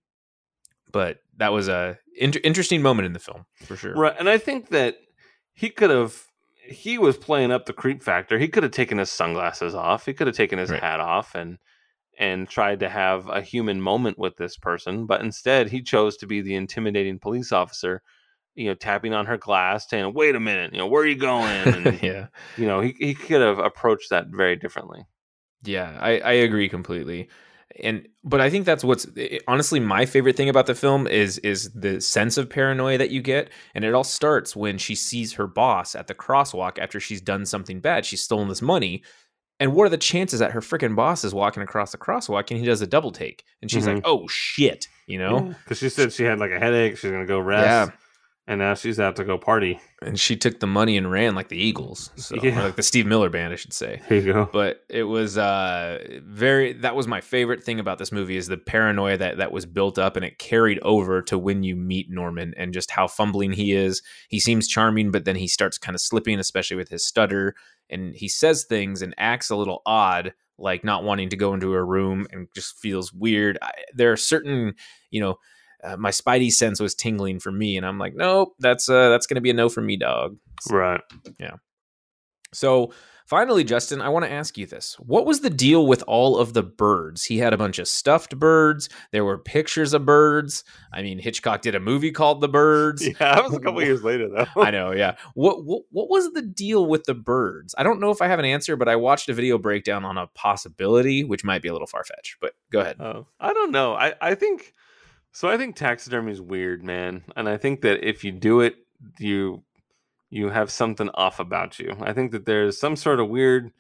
[0.92, 3.96] but that was a in- interesting moment in the film for sure.
[3.96, 4.98] Right, and I think that
[5.54, 6.26] he could have.
[6.66, 8.38] He was playing up the creep factor.
[8.38, 10.06] He could have taken his sunglasses off.
[10.06, 10.82] He could have taken his right.
[10.82, 11.60] hat off and
[12.18, 16.28] and tried to have a human moment with this person, but instead he chose to
[16.28, 18.02] be the intimidating police officer,
[18.56, 21.16] you know, tapping on her glass, saying, "Wait a minute, you know, where are you
[21.16, 21.46] going?"
[21.86, 25.06] And, yeah, you know, he he could have approached that very differently.
[25.64, 27.30] Yeah, I I agree completely.
[27.82, 31.38] And but I think that's what's eh, honestly my favorite thing about the film is
[31.40, 35.34] is the sense of paranoia that you get, and it all starts when she sees
[35.34, 38.06] her boss at the crosswalk after she's done something bad.
[38.06, 39.04] She's stolen this money,
[39.62, 42.60] and what are the chances that her freaking boss is walking across the crosswalk and
[42.60, 43.44] he does a double take?
[43.62, 43.98] And she's mm-hmm.
[43.98, 45.54] like, oh shit, you know?
[45.64, 46.98] Because she said she had like a headache.
[46.98, 47.92] She's going to go rest.
[47.92, 47.96] Yeah.
[48.52, 49.80] And now she's out to go party.
[50.02, 52.10] And she took the money and ran like the Eagles.
[52.18, 52.62] So, yeah.
[52.64, 54.02] like the Steve Miller band, I should say.
[54.10, 54.50] There you go.
[54.52, 58.58] But it was uh, very, that was my favorite thing about this movie is the
[58.58, 62.54] paranoia that, that was built up and it carried over to when you meet Norman
[62.58, 64.02] and just how fumbling he is.
[64.28, 67.56] He seems charming, but then he starts kind of slipping, especially with his stutter
[67.90, 71.74] and he says things and acts a little odd like not wanting to go into
[71.74, 74.76] a room and just feels weird I, there are certain
[75.10, 75.38] you know
[75.84, 79.28] uh, my spidey sense was tingling for me and i'm like nope that's uh that's
[79.28, 81.02] gonna be a no for me dog so, right
[81.40, 81.56] yeah
[82.54, 82.92] so
[83.32, 84.96] Finally, Justin, I want to ask you this.
[85.00, 87.24] What was the deal with all of the birds?
[87.24, 88.90] He had a bunch of stuffed birds.
[89.14, 90.66] There were pictures of birds.
[90.92, 93.08] I mean, Hitchcock did a movie called The Birds.
[93.22, 94.48] Yeah, that was a couple years later, though.
[94.62, 95.16] I know, yeah.
[95.34, 97.74] What, what what was the deal with the birds?
[97.78, 100.18] I don't know if I have an answer, but I watched a video breakdown on
[100.18, 102.36] a possibility, which might be a little far fetched.
[102.42, 103.00] But go ahead.
[103.00, 103.94] Oh, I don't know.
[103.94, 104.74] I I think
[105.32, 105.48] so.
[105.50, 108.76] I think taxidermy is weird, man, and I think that if you do it,
[109.20, 109.64] you
[110.30, 111.96] you have something off about you.
[112.02, 113.72] I think that there's some sort of weird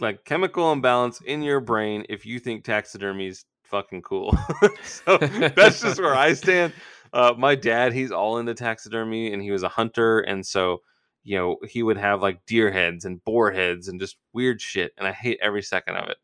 [0.00, 4.36] like chemical imbalance in your brain if you think taxidermy is fucking cool.
[4.82, 6.72] so that's just where I stand.
[7.12, 10.20] Uh, my dad, he's all into taxidermy and he was a hunter.
[10.20, 10.82] And so,
[11.24, 14.92] you know, he would have like deer heads and boar heads and just weird shit.
[14.98, 16.16] And I hate every second of it.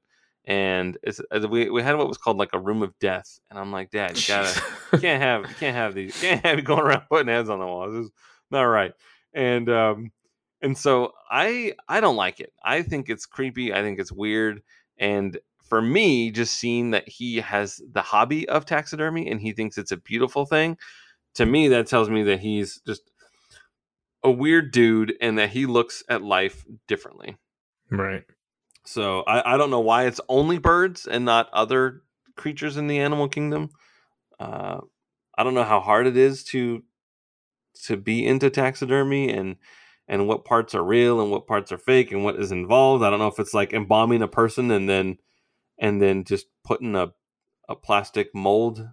[0.47, 3.41] And it's, uh, we, we had what was called like a room of death.
[3.51, 4.63] And I'm like, Dad, you gotta,
[4.93, 7.49] you can't have, you can't have these, you can't have you going around putting heads
[7.49, 7.95] on the walls.
[7.95, 8.11] Is
[8.51, 8.93] not right
[9.35, 10.11] and um
[10.63, 14.63] and so i i don't like it i think it's creepy i think it's weird
[14.99, 15.39] and
[15.69, 19.93] for me just seeing that he has the hobby of taxidermy and he thinks it's
[19.93, 20.79] a beautiful thing
[21.35, 23.11] to me that tells me that he's just
[24.23, 27.37] a weird dude and that he looks at life differently
[27.91, 28.25] right
[28.85, 32.03] so i, I don't know why it's only birds and not other
[32.37, 33.71] creatures in the animal kingdom
[34.41, 34.79] uh,
[35.37, 36.83] i don't know how hard it is to
[37.85, 39.57] to be into taxidermy and
[40.07, 43.03] and what parts are real and what parts are fake and what is involved.
[43.03, 45.19] I don't know if it's like embalming a person and then
[45.79, 47.13] and then just putting a
[47.69, 48.87] a plastic mold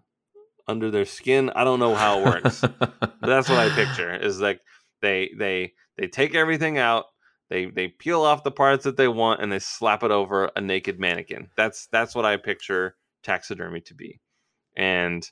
[0.68, 1.50] under their skin.
[1.50, 2.62] I don't know how it works.
[3.22, 4.62] that's what I picture is like
[5.02, 7.06] they they they take everything out,
[7.52, 10.62] they they peel off the parts that they want and they slap it over a
[10.62, 11.50] naked mannequin.
[11.58, 14.22] That's that's what I picture taxidermy to be.
[14.78, 15.30] And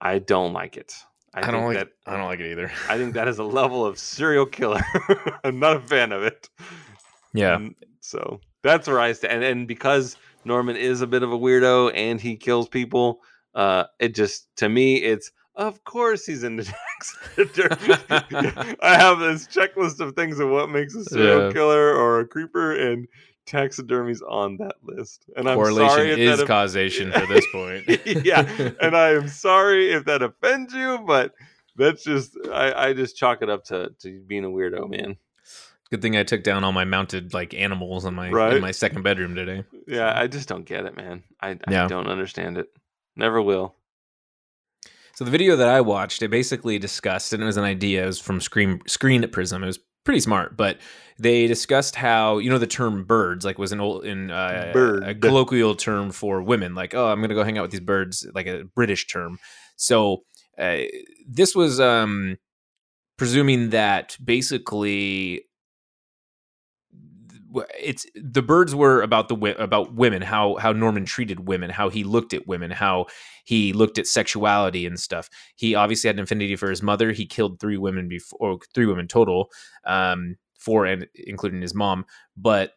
[0.00, 0.92] I don't like it.
[1.32, 1.88] I, I don't like that.
[2.04, 2.70] I don't like it either.
[2.88, 4.82] I think that is a level of serial killer.
[5.44, 6.50] I'm not a fan of it.
[7.32, 7.54] Yeah.
[7.54, 9.34] Um, so that's where I stand.
[9.34, 13.20] And, and because Norman is a bit of a weirdo and he kills people,
[13.54, 16.64] uh, it just to me it's of course he's into
[17.36, 17.94] taxidermy.
[18.82, 21.52] I have this checklist of things of what makes a serial yeah.
[21.52, 23.06] killer or a creeper, and
[23.46, 25.24] taxidermy's on that list.
[25.36, 27.84] And I'm correlation sorry is that causation for this point.
[28.24, 31.32] yeah, and I am sorry if that offends you, but
[31.76, 35.16] that's just I, I just chalk it up to to being a weirdo, man.
[35.90, 38.54] Good thing I took down all my mounted like animals in my right?
[38.54, 39.64] in my second bedroom today.
[39.86, 41.22] Yeah, I just don't get it, man.
[41.40, 41.86] I, I yeah.
[41.86, 42.68] don't understand it.
[43.14, 43.74] Never will.
[45.14, 48.04] So the video that I watched, it basically discussed, and it was an idea.
[48.04, 49.62] It was from Screen Screen at Prism.
[49.62, 50.78] It was pretty smart, but
[51.18, 54.72] they discussed how you know the term birds like was an old in uh,
[55.04, 56.74] a colloquial term for women.
[56.74, 59.38] Like, oh, I'm gonna go hang out with these birds, like a British term.
[59.76, 60.24] So
[60.58, 60.82] uh,
[61.28, 62.38] this was um,
[63.18, 65.44] presuming that basically
[67.78, 72.04] it's the birds were about the about women how how Norman treated women how he
[72.04, 73.06] looked at women how
[73.44, 75.28] he looked at sexuality and stuff.
[75.56, 77.12] He obviously had an affinity for his mother.
[77.12, 79.50] He killed three women before three women total
[79.84, 82.04] um four and including his mom.
[82.36, 82.72] But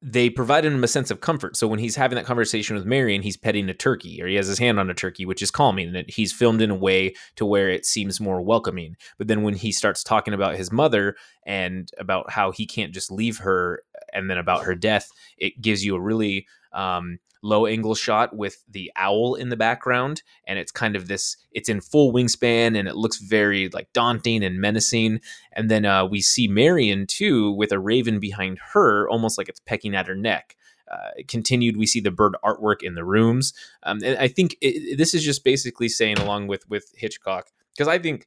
[0.00, 1.56] they provided him a sense of comfort.
[1.56, 4.46] So when he's having that conversation with Marion, he's petting a turkey or he has
[4.46, 5.94] his hand on a turkey, which is calming.
[5.94, 8.96] And he's filmed in a way to where it seems more welcoming.
[9.18, 13.10] But then when he starts talking about his mother and about how he can't just
[13.10, 17.94] leave her and then about her death, it gives you a really um, low angle
[17.94, 22.12] shot with the owl in the background and it's kind of this it's in full
[22.12, 25.20] wingspan and it looks very like daunting and menacing
[25.52, 29.60] and then uh, we see marion too with a raven behind her almost like it's
[29.60, 30.56] pecking at her neck
[30.90, 33.52] uh, continued we see the bird artwork in the rooms
[33.82, 37.88] um, and i think it, this is just basically saying along with with hitchcock because
[37.88, 38.26] i think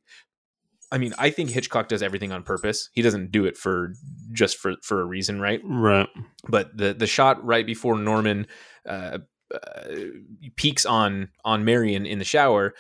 [0.92, 2.90] I mean, I think Hitchcock does everything on purpose.
[2.92, 3.94] He doesn't do it for
[4.34, 5.62] just for for a reason, right?
[5.64, 6.10] Right.
[6.50, 8.46] But the the shot right before Norman
[8.88, 9.20] uh,
[9.54, 9.84] uh,
[10.56, 12.74] peeks on on Marion in the shower,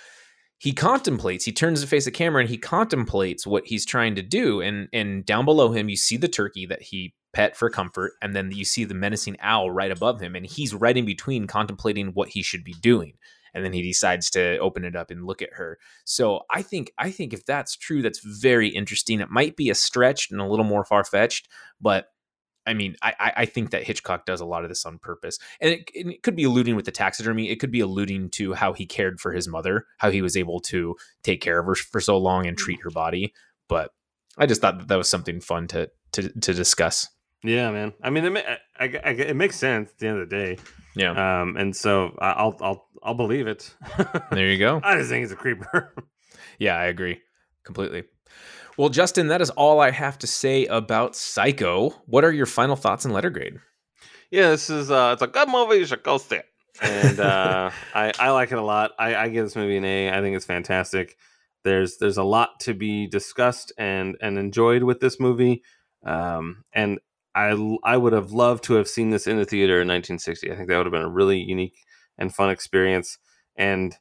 [0.57, 1.45] he contemplates.
[1.45, 4.61] He turns to face the camera and he contemplates what he's trying to do.
[4.61, 8.35] And and down below him, you see the turkey that he pet for comfort, and
[8.35, 12.07] then you see the menacing owl right above him, and he's right in between contemplating
[12.07, 13.13] what he should be doing.
[13.53, 15.77] And then he decides to open it up and look at her.
[16.05, 19.19] So I think I think if that's true, that's very interesting.
[19.19, 21.49] It might be a stretch and a little more far fetched,
[21.81, 22.05] but
[22.65, 25.71] I mean, I, I think that Hitchcock does a lot of this on purpose, and
[25.71, 27.49] it, it, could be alluding with the taxidermy.
[27.49, 30.59] It could be alluding to how he cared for his mother, how he was able
[30.61, 33.33] to take care of her for so long and treat her body.
[33.67, 33.91] But
[34.37, 37.07] I just thought that, that was something fun to to to discuss.
[37.43, 37.93] Yeah, man.
[38.03, 38.45] I mean, it,
[38.79, 40.57] I, I, it makes sense at the end of the day.
[40.95, 41.41] Yeah.
[41.41, 43.73] Um, and so I'll I'll I'll believe it.
[44.31, 44.79] there you go.
[44.83, 45.95] I just think he's a creeper.
[46.59, 47.19] yeah, I agree
[47.63, 48.03] completely.
[48.81, 51.91] Well, Justin, that is all I have to say about Psycho.
[52.07, 53.59] What are your final thoughts and letter grade?
[54.31, 55.75] Yeah, this is uh, it's a good movie.
[55.75, 56.45] You should go see it.
[56.81, 58.93] And uh, I I like it a lot.
[58.97, 60.09] I, I give this movie an A.
[60.09, 61.15] I think it's fantastic.
[61.63, 65.61] There's there's a lot to be discussed and and enjoyed with this movie.
[66.03, 66.97] Um, and
[67.35, 67.49] I
[67.83, 70.51] I would have loved to have seen this in the theater in 1960.
[70.51, 71.77] I think that would have been a really unique
[72.17, 73.19] and fun experience.
[73.55, 73.95] And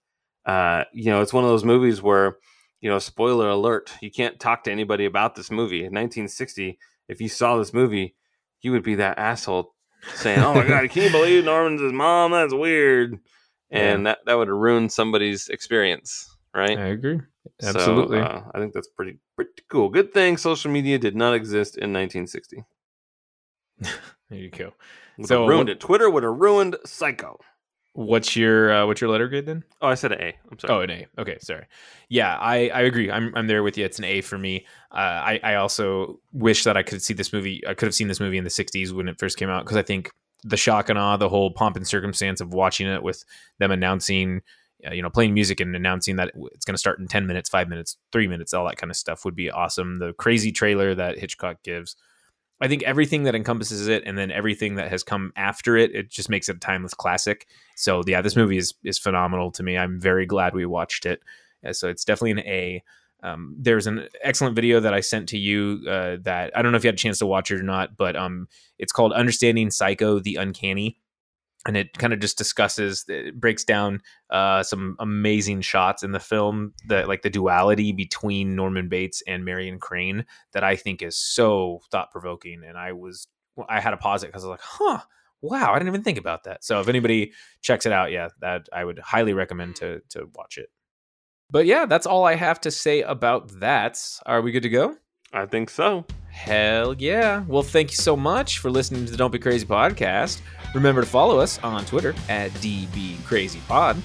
[0.47, 2.39] uh, you know, it's one of those movies where
[2.81, 5.81] you know, spoiler alert, you can't talk to anybody about this movie.
[5.81, 6.79] In 1960,
[7.09, 8.15] if you saw this movie,
[8.63, 9.75] you would be that asshole
[10.15, 12.33] saying, "Oh my god, can you believe Norman's his mom?
[12.33, 13.19] That's weird,"
[13.71, 14.11] and yeah.
[14.13, 16.79] that that would have ruined somebody's experience, right?
[16.79, 17.21] I agree,
[17.63, 18.19] absolutely.
[18.19, 19.89] So, uh, I think that's pretty pretty cool.
[19.89, 22.65] Good thing social media did not exist in 1960.
[23.81, 24.73] there you go.
[25.25, 25.81] so ruined it.
[25.81, 27.39] Twitter would have ruined Psycho.
[27.93, 29.65] What's your uh, what's your letter grade then?
[29.83, 30.37] Oh, I said an A.
[30.51, 30.75] I'm sorry.
[30.75, 31.07] Oh, an A.
[31.19, 31.67] Okay, sorry.
[32.09, 33.11] Yeah, I, I agree.
[33.11, 33.85] I'm I'm there with you.
[33.85, 34.67] It's an A for me.
[34.93, 37.67] Uh, I I also wish that I could see this movie.
[37.67, 39.77] I could have seen this movie in the '60s when it first came out because
[39.77, 40.13] I think
[40.45, 43.25] the shock and awe, the whole pomp and circumstance of watching it with
[43.59, 44.43] them announcing,
[44.87, 47.49] uh, you know, playing music and announcing that it's going to start in ten minutes,
[47.49, 49.99] five minutes, three minutes, all that kind of stuff would be awesome.
[49.99, 51.97] The crazy trailer that Hitchcock gives
[52.61, 56.11] I think everything that encompasses it and then everything that has come after it, it
[56.11, 57.47] just makes it a timeless classic.
[57.75, 59.79] So yeah, this movie is is phenomenal to me.
[59.79, 61.21] I'm very glad we watched it.
[61.63, 62.83] Yeah, so it's definitely an A.
[63.23, 66.79] Um, there's an excellent video that I sent to you uh, that I don't know
[66.79, 69.71] if you had a chance to watch it or not, but um, it's called Understanding
[69.71, 70.99] Psycho: The Uncanny,
[71.67, 74.01] and it kind of just discusses, it breaks down
[74.31, 79.45] uh, some amazing shots in the film, that like the duality between Norman Bates and
[79.45, 83.29] Marion Crane that I think is so thought provoking, and I was
[83.69, 85.01] I had to pause it because I was like, huh.
[85.43, 86.63] Wow, I didn't even think about that.
[86.63, 87.33] So if anybody
[87.63, 90.69] checks it out, yeah, that I would highly recommend to to watch it.
[91.51, 93.99] But yeah, that's all I have to say about that.
[94.27, 94.99] Are we good to go?
[95.33, 96.05] I think so.
[96.41, 97.45] Hell yeah.
[97.47, 100.41] Well, thank you so much for listening to the Don't Be Crazy podcast.
[100.75, 104.01] Remember to follow us on Twitter at DBCrazyPod,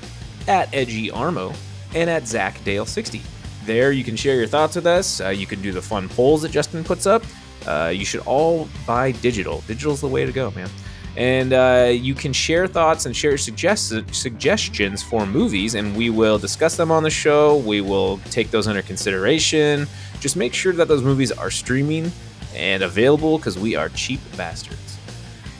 [0.49, 1.56] at EdgyArmo,
[1.95, 3.22] and at ZachDale60.
[3.66, 5.22] There you can share your thoughts with us.
[5.22, 7.24] Uh, you can do the fun polls that Justin puts up.
[7.66, 9.62] Uh, you should all buy digital.
[9.66, 10.70] Digital's the way to go, man.
[11.16, 16.38] And uh, you can share thoughts and share suggest- suggestions for movies, and we will
[16.38, 17.56] discuss them on the show.
[17.60, 19.88] We will take those under consideration.
[20.20, 22.12] Just make sure that those movies are streaming
[22.56, 24.98] and available because we are cheap bastards.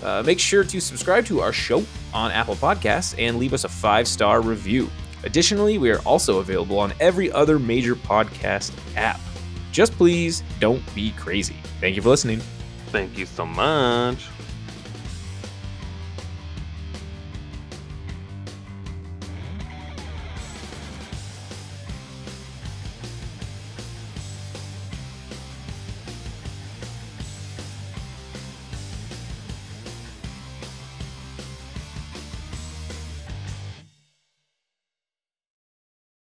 [0.04, 3.70] Uh, make sure to subscribe to our show on Apple Podcasts and leave us a
[3.70, 4.90] five star review.
[5.24, 9.20] Additionally, we are also available on every other major podcast app.
[9.72, 11.56] Just please don't be crazy.
[11.82, 12.40] Thank you for listening.
[12.88, 14.28] Thank you so much.